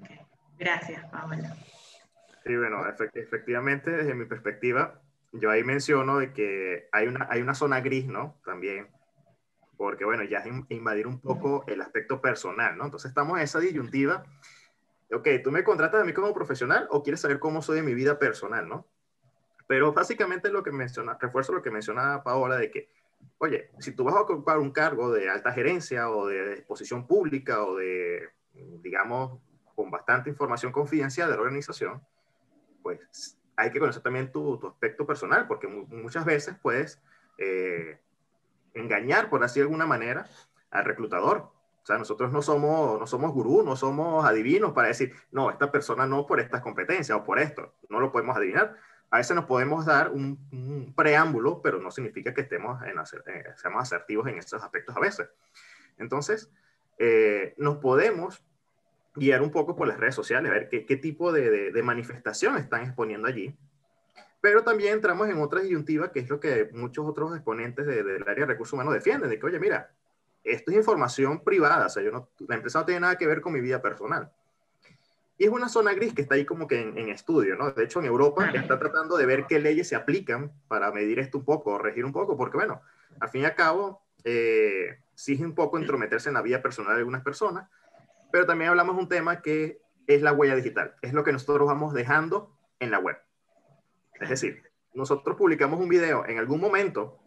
Okay. 0.01 0.21
Gracias, 0.57 1.05
Paola. 1.11 1.57
Sí, 2.45 2.57
bueno, 2.57 2.85
efectivamente, 3.15 3.91
desde 3.91 4.15
mi 4.15 4.27
perspectiva, 4.27 5.01
yo 5.33 5.51
ahí 5.51 5.65
menciono 5.65 6.19
de 6.19 6.33
que 6.33 6.89
hay 6.93 7.09
una, 7.09 7.27
hay 7.31 7.43
una 7.43 7.55
zona 7.55 7.81
gris, 7.81 8.07
¿no? 8.07 8.37
También, 8.45 8.89
porque, 9.77 10.05
bueno, 10.05 10.23
ya 10.23 10.39
es 10.39 10.47
invadir 10.69 11.09
un 11.09 11.21
poco 11.21 11.65
el 11.67 11.81
aspecto 11.81 12.21
personal, 12.21 12.77
¿no? 12.77 12.85
Entonces 12.85 13.09
estamos 13.09 13.39
en 13.39 13.45
esa 13.45 13.59
disyuntiva. 13.59 14.25
Ok, 15.13 15.29
tú 15.43 15.51
me 15.51 15.65
contratas 15.65 16.03
a 16.03 16.05
mí 16.05 16.13
como 16.13 16.33
profesional 16.33 16.87
o 16.91 17.03
quieres 17.03 17.21
saber 17.21 17.41
cómo 17.41 17.61
soy 17.61 17.81
en 17.81 17.87
mi 17.87 17.95
vida 17.95 18.21
personal, 18.21 18.69
¿no? 18.69 18.87
Pero 19.67 19.93
básicamente 19.93 20.49
lo 20.51 20.63
que 20.63 20.71
menciona, 20.71 21.19
refuerzo 21.21 21.53
lo 21.53 21.63
que 21.63 21.71
mencionaba 21.71 22.23
Paola 22.23 22.57
de 22.57 22.71
que, 22.71 23.02
oye, 23.39 23.71
si 23.79 23.93
tú 23.93 24.05
vas 24.05 24.15
a 24.15 24.21
ocupar 24.21 24.59
un 24.59 24.71
cargo 24.71 25.11
de 25.11 25.29
alta 25.29 25.53
gerencia 25.53 26.11
o 26.11 26.27
de 26.27 26.55
exposición 26.55 27.07
pública 27.07 27.65
o 27.65 27.77
de, 27.77 28.31
digamos, 28.81 29.41
con 29.75 29.91
bastante 29.91 30.31
información 30.31 30.73
confidencial 30.73 31.29
de 31.29 31.37
la 31.37 31.43
organización, 31.43 32.03
pues 32.83 33.39
hay 33.57 33.71
que 33.71 33.79
conocer 33.79 34.03
también 34.03 34.31
tu, 34.31 34.59
tu 34.59 34.69
aspecto 34.69 35.07
personal, 35.07 35.47
porque 35.47 35.67
muchas 35.67 36.25
veces 36.25 36.57
puedes 36.61 37.03
eh, 37.39 37.99
engañar, 38.75 39.29
por 39.31 39.43
así 39.45 39.61
de 39.61 39.65
alguna 39.65 39.87
manera, 39.87 40.27
al 40.71 40.85
reclutador. 40.85 41.51
O 41.83 41.87
sea, 41.87 41.99
nosotros 41.99 42.31
no 42.31 42.43
somos, 42.43 43.01
no 43.01 43.07
somos 43.07 43.33
gurú, 43.33 43.63
no 43.65 43.75
somos 43.75 44.25
adivinos 44.25 44.73
para 44.73 44.89
decir, 44.89 45.15
no, 45.33 45.51
esta 45.51 45.73
persona 45.73 46.07
no 46.07 46.27
por 46.27 46.39
estas 46.39 46.61
competencias 46.61 47.19
o 47.19 47.25
por 47.25 47.41
esto. 47.41 47.75
No 47.89 47.99
lo 47.99 48.13
podemos 48.13 48.37
adivinar. 48.37 48.77
A 49.13 49.19
veces 49.19 49.37
nos 49.37 49.45
podemos 49.45 49.85
dar 49.85 50.11
un, 50.11 50.39
un 50.53 50.95
preámbulo, 50.97 51.61
pero 51.61 51.79
no 51.79 51.91
significa 51.91 52.33
que 52.33 52.41
estemos 52.41 52.83
en 52.83 52.99
hacer, 52.99 53.23
eh, 53.27 53.45
seamos 53.57 53.83
asertivos 53.83 54.27
en 54.27 54.39
estos 54.39 54.63
aspectos 54.63 54.97
a 54.97 55.01
veces. 55.01 55.29
Entonces, 55.99 56.51
eh, 56.97 57.53
nos 57.59 57.77
podemos 57.77 58.43
guiar 59.15 59.43
un 59.43 59.51
poco 59.51 59.77
por 59.77 59.87
las 59.87 60.01
redes 60.01 60.15
sociales, 60.15 60.51
a 60.51 60.55
ver 60.55 60.71
qué, 60.71 60.87
qué 60.87 60.97
tipo 60.97 61.31
de, 61.31 61.51
de, 61.51 61.73
de, 61.73 61.83
manifestación 61.83 62.57
están 62.57 62.85
exponiendo 62.85 63.29
allí. 63.29 63.55
Pero 64.41 64.65
también 64.65 64.95
entramos 64.95 65.29
en 65.29 65.43
otra 65.43 65.61
disyuntiva, 65.61 66.11
que 66.11 66.21
es 66.21 66.31
lo 66.31 66.41
que 66.41 66.71
muchos 66.73 67.07
otros 67.07 67.35
exponentes 67.37 67.87
de, 67.87 68.03
del 68.03 68.23
área 68.23 68.47
de 68.47 68.53
recursos 68.53 68.73
humanos 68.73 68.95
defienden, 68.95 69.29
de 69.29 69.39
que, 69.39 69.45
oye, 69.45 69.61
mira, 69.61 69.91
esto 70.43 70.71
es 70.71 70.79
información 70.79 71.45
privada, 71.45 71.85
o 71.85 71.91
sea, 71.91 72.03
yo 72.03 72.13
no, 72.13 72.31
la 72.49 72.55
empresa 72.55 72.79
no 72.79 72.87
tiene 72.87 73.01
nada 73.01 73.19
que 73.19 73.27
ver 73.27 73.43
con 73.43 73.53
mi 73.53 73.61
vida 73.61 73.83
personal. 73.83 74.33
Y 75.43 75.47
es 75.47 75.51
una 75.51 75.69
zona 75.69 75.93
gris 75.93 76.15
que 76.15 76.23
está 76.23 76.37
ahí 76.37 76.45
como 76.45 76.69
que 76.69 76.81
en, 76.81 76.97
en 76.97 77.09
estudio, 77.09 77.57
¿no? 77.57 77.73
De 77.73 77.83
hecho, 77.83 77.99
en 77.99 78.07
Europa 78.07 78.53
está 78.55 78.79
tratando 78.79 79.17
de 79.17 79.27
ver 79.27 79.47
qué 79.49 79.59
leyes 79.59 79.89
se 79.89 79.97
aplican 79.97 80.53
para 80.69 80.93
medir 80.93 81.19
esto 81.19 81.39
un 81.39 81.45
poco, 81.45 81.79
regir 81.79 82.05
un 82.05 82.13
poco, 82.13 82.37
porque, 82.37 82.59
bueno, 82.59 82.81
al 83.19 83.29
fin 83.29 83.43
y 83.43 83.45
al 83.47 83.57
cabo, 83.57 84.05
eh, 84.23 85.01
sí 85.17 85.33
es 85.33 85.41
un 85.41 85.57
poco 85.57 85.79
entrometerse 85.79 86.29
en 86.29 86.35
la 86.35 86.43
vida 86.43 86.63
personal 86.63 86.93
de 86.93 87.01
algunas 87.01 87.25
personas, 87.25 87.69
pero 88.31 88.47
también 88.47 88.71
hablamos 88.71 88.95
de 88.95 89.03
un 89.03 89.09
tema 89.09 89.43
que 89.43 89.81
es 90.07 90.23
la 90.23 90.33
huella 90.33 90.55
digital, 90.55 90.95
es 91.03 91.13
lo 91.13 91.25
que 91.25 91.33
nosotros 91.33 91.67
vamos 91.67 91.93
dejando 91.93 92.57
en 92.79 92.93
la 92.93 93.01
web. 93.01 93.17
Es 94.21 94.29
decir, 94.29 94.63
nosotros 94.95 95.37
publicamos 95.37 95.81
un 95.81 95.89
video 95.89 96.25
en 96.25 96.39
algún 96.39 96.61
momento, 96.61 97.19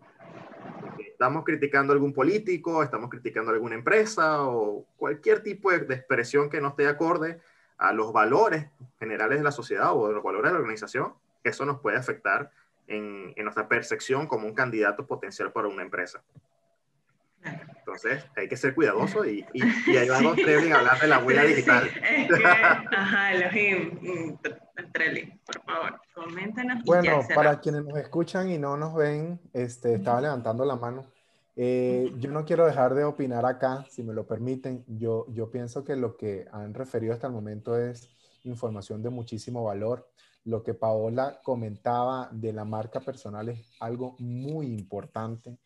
estamos 0.97 1.43
criticando 1.43 1.91
a 1.91 1.95
algún 1.95 2.13
político, 2.13 2.81
estamos 2.81 3.09
criticando 3.09 3.51
a 3.51 3.55
alguna 3.55 3.75
empresa 3.75 4.43
o 4.43 4.85
cualquier 4.95 5.43
tipo 5.43 5.69
de 5.69 5.95
expresión 5.95 6.49
que 6.49 6.61
no 6.61 6.69
esté 6.69 6.87
acorde 6.87 7.41
a 7.77 7.93
los 7.93 8.13
valores 8.13 8.67
generales 8.99 9.37
de 9.37 9.43
la 9.43 9.51
sociedad 9.51 9.93
o 9.93 10.07
de 10.07 10.13
los 10.13 10.23
valores 10.23 10.49
de 10.49 10.53
la 10.53 10.59
organización, 10.59 11.13
eso 11.43 11.65
nos 11.65 11.79
puede 11.79 11.97
afectar 11.97 12.51
en, 12.87 13.33
en 13.35 13.43
nuestra 13.43 13.67
percepción 13.67 14.27
como 14.27 14.47
un 14.47 14.53
candidato 14.53 15.05
potencial 15.05 15.51
para 15.51 15.67
una 15.67 15.83
empresa. 15.83 16.23
Entonces, 17.77 18.25
hay 18.35 18.47
que 18.47 18.57
ser 18.57 18.73
cuidadoso 18.73 19.23
y, 19.23 19.45
y, 19.53 19.91
y 19.91 19.97
ahí 19.97 20.09
vamos. 20.09 20.35
Trelling, 20.35 20.73
a 20.73 20.79
hablar 20.79 20.99
de 20.99 21.07
la 21.07 21.19
huella 21.19 21.43
sí, 21.43 21.47
digital. 21.49 21.89
Sí, 21.89 21.99
es 22.01 22.27
que, 22.27 22.45
ajá, 22.45 23.33
Elohim, 23.33 24.37
Trelling, 24.91 25.39
por 25.45 25.61
favor, 25.63 26.01
coméntanos. 26.15 26.83
Bueno, 26.83 27.19
para 27.35 27.59
quienes 27.59 27.83
nos 27.85 27.99
escuchan 27.99 28.49
y 28.49 28.57
no 28.57 28.77
nos 28.77 28.95
ven, 28.95 29.39
este, 29.53 29.93
estaba 29.93 30.21
levantando 30.21 30.65
la 30.65 30.75
mano. 30.75 31.05
Eh, 31.55 32.11
yo 32.17 32.31
no 32.31 32.43
quiero 32.43 32.65
dejar 32.65 32.95
de 32.95 33.05
opinar 33.05 33.45
acá, 33.45 33.85
si 33.89 34.03
me 34.03 34.13
lo 34.13 34.27
permiten. 34.27 34.83
Yo, 34.87 35.25
yo 35.31 35.49
pienso 35.49 35.83
que 35.83 35.95
lo 35.95 36.17
que 36.17 36.45
han 36.51 36.73
referido 36.73 37.13
hasta 37.13 37.27
el 37.27 37.33
momento 37.33 37.77
es 37.77 38.09
información 38.43 39.01
de 39.01 39.09
muchísimo 39.09 39.63
valor. 39.63 40.09
Lo 40.43 40.63
que 40.63 40.73
Paola 40.73 41.39
comentaba 41.43 42.29
de 42.31 42.53
la 42.53 42.65
marca 42.65 42.99
personal 42.99 43.49
es 43.49 43.65
algo 43.79 44.15
muy 44.19 44.67
importante. 44.67 45.57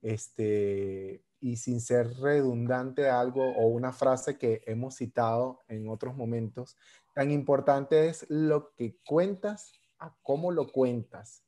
Este, 0.00 1.24
y 1.40 1.56
sin 1.56 1.80
ser 1.80 2.14
redundante 2.20 3.08
algo 3.08 3.42
o 3.42 3.66
una 3.66 3.92
frase 3.92 4.38
que 4.38 4.62
hemos 4.66 4.96
citado 4.96 5.60
en 5.68 5.88
otros 5.88 6.16
momentos, 6.16 6.76
tan 7.14 7.30
importante 7.30 8.08
es 8.08 8.26
lo 8.28 8.74
que 8.74 8.96
cuentas 9.06 9.72
a 9.98 10.14
cómo 10.22 10.52
lo 10.52 10.70
cuentas. 10.70 11.42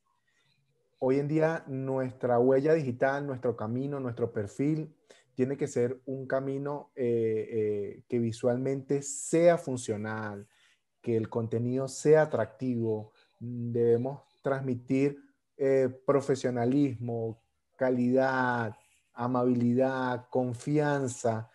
Hoy 1.03 1.19
en 1.19 1.29
día 1.29 1.65
nuestra 1.67 2.39
huella 2.39 2.75
digital, 2.75 3.27
nuestro 3.27 3.57
camino, 3.57 4.01
nuestro 4.01 4.31
perfil 4.35 4.95
tiene 5.35 5.57
que 5.57 5.67
ser 5.67 5.99
un 6.05 6.27
camino 6.27 6.93
eh, 6.95 7.49
eh, 7.51 8.03
que 8.07 8.19
visualmente 8.19 9.01
sea 9.01 9.57
funcional, 9.57 10.47
que 11.01 11.17
el 11.17 11.31
contenido 11.31 11.89
sea 11.89 12.25
atractivo. 12.25 13.13
Debemos 13.39 14.21
transmitir 14.43 15.17
eh, 15.57 15.89
profesionalismo, 16.05 17.43
calidad, 17.79 18.77
amabilidad, 19.15 20.27
confianza. 20.29 21.49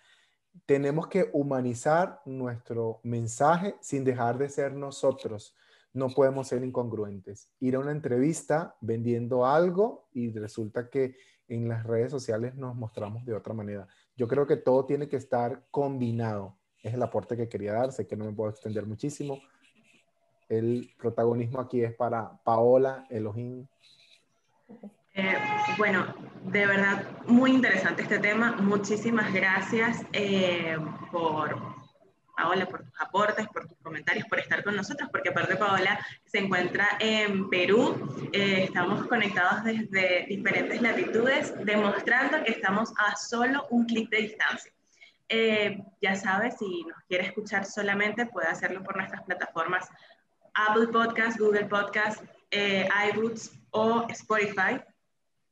Tenemos 0.65 1.05
que 1.07 1.29
humanizar 1.33 2.19
nuestro 2.25 2.99
mensaje 3.03 3.75
sin 3.79 4.03
dejar 4.03 4.39
de 4.39 4.49
ser 4.49 4.73
nosotros. 4.73 5.55
No 5.95 6.09
podemos 6.09 6.49
ser 6.49 6.61
incongruentes. 6.63 7.49
Ir 7.61 7.75
a 7.75 7.79
una 7.79 7.93
entrevista 7.93 8.75
vendiendo 8.81 9.45
algo 9.45 10.09
y 10.11 10.29
resulta 10.29 10.89
que 10.89 11.15
en 11.47 11.69
las 11.69 11.85
redes 11.85 12.11
sociales 12.11 12.53
nos 12.55 12.75
mostramos 12.75 13.25
de 13.25 13.33
otra 13.33 13.53
manera. 13.53 13.87
Yo 14.17 14.27
creo 14.27 14.45
que 14.45 14.57
todo 14.57 14.85
tiene 14.85 15.07
que 15.07 15.15
estar 15.15 15.63
combinado. 15.71 16.57
Es 16.83 16.93
el 16.93 17.01
aporte 17.01 17.37
que 17.37 17.47
quería 17.47 17.71
dar. 17.71 17.93
Sé 17.93 18.05
que 18.05 18.17
no 18.17 18.25
me 18.25 18.33
puedo 18.33 18.49
extender 18.49 18.85
muchísimo. 18.85 19.39
El 20.49 20.93
protagonismo 20.97 21.61
aquí 21.61 21.81
es 21.81 21.95
para 21.95 22.39
Paola 22.43 23.05
Elohim. 23.09 23.65
Eh, 25.13 25.33
bueno, 25.77 26.13
de 26.43 26.65
verdad, 26.65 27.05
muy 27.25 27.51
interesante 27.51 28.01
este 28.01 28.19
tema. 28.19 28.57
Muchísimas 28.57 29.33
gracias 29.33 30.05
eh, 30.11 30.75
por, 31.09 31.55
Paola, 32.35 32.65
por 32.65 32.83
tus 32.83 33.01
aportes, 33.01 33.47
por 33.47 33.67
tus 33.67 33.77
comentarios, 33.79 34.27
por 34.27 34.39
estar 34.39 34.63
con 34.63 34.75
nosotros, 34.75 35.09
porque 35.11 35.29
aparte 35.29 35.55
Paola 35.55 35.99
se 36.25 36.39
encuentra 36.39 36.87
en 36.99 37.49
Perú. 37.49 38.29
Eh, 38.33 38.65
estamos 38.65 39.07
conectados 39.07 39.63
desde 39.63 40.25
diferentes 40.27 40.81
latitudes, 40.81 41.53
demostrando 41.65 42.43
que 42.43 42.51
estamos 42.51 42.93
a 42.97 43.15
solo 43.15 43.67
un 43.69 43.85
clic 43.85 44.09
de 44.09 44.17
distancia. 44.17 44.71
Eh, 45.29 45.81
ya 46.01 46.15
sabes, 46.15 46.57
si 46.59 46.83
nos 46.83 47.03
quiere 47.07 47.25
escuchar 47.25 47.65
solamente, 47.65 48.25
puede 48.27 48.47
hacerlo 48.47 48.83
por 48.83 48.95
nuestras 48.95 49.23
plataformas 49.23 49.89
Apple 50.53 50.87
Podcast, 50.87 51.39
Google 51.39 51.65
Podcast, 51.65 52.23
eh, 52.51 52.87
o 53.71 54.05
Spotify 54.09 54.79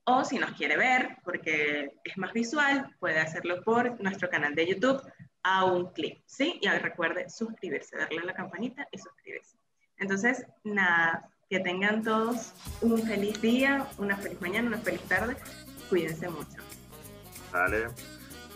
o 0.06 0.24
si 0.26 0.38
nos 0.38 0.52
quiere 0.52 0.78
ver, 0.78 1.18
porque 1.24 1.94
es 2.04 2.18
más 2.18 2.34
visual, 2.34 2.94
puede 3.00 3.20
hacerlo 3.20 3.64
por 3.64 4.02
nuestro 4.02 4.30
canal 4.30 4.54
de 4.54 4.68
YouTube, 4.68 5.02
a 5.44 5.66
un 5.66 5.92
clic, 5.92 6.24
¿sí? 6.26 6.60
Y 6.62 6.68
recuerde 6.70 7.30
suscribirse, 7.30 7.98
darle 7.98 8.22
a 8.22 8.26
la 8.26 8.34
campanita 8.34 8.88
y 8.92 8.98
suscribirse. 8.98 9.58
Entonces, 9.98 10.46
nada, 10.64 11.30
que 11.50 11.60
tengan 11.60 12.04
todos 12.04 12.54
un 12.82 13.04
feliz 13.04 13.42
día, 13.42 13.88
una 13.98 14.18
feliz 14.18 14.42
mañana, 14.42 14.68
una 14.70 14.80
feliz 14.80 15.02
tarde. 15.04 15.36
Cuídense 15.90 16.30
mucho. 16.30 16.58
Dale. 17.52 17.88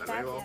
Hasta 0.00 0.22
luego. 0.22 0.44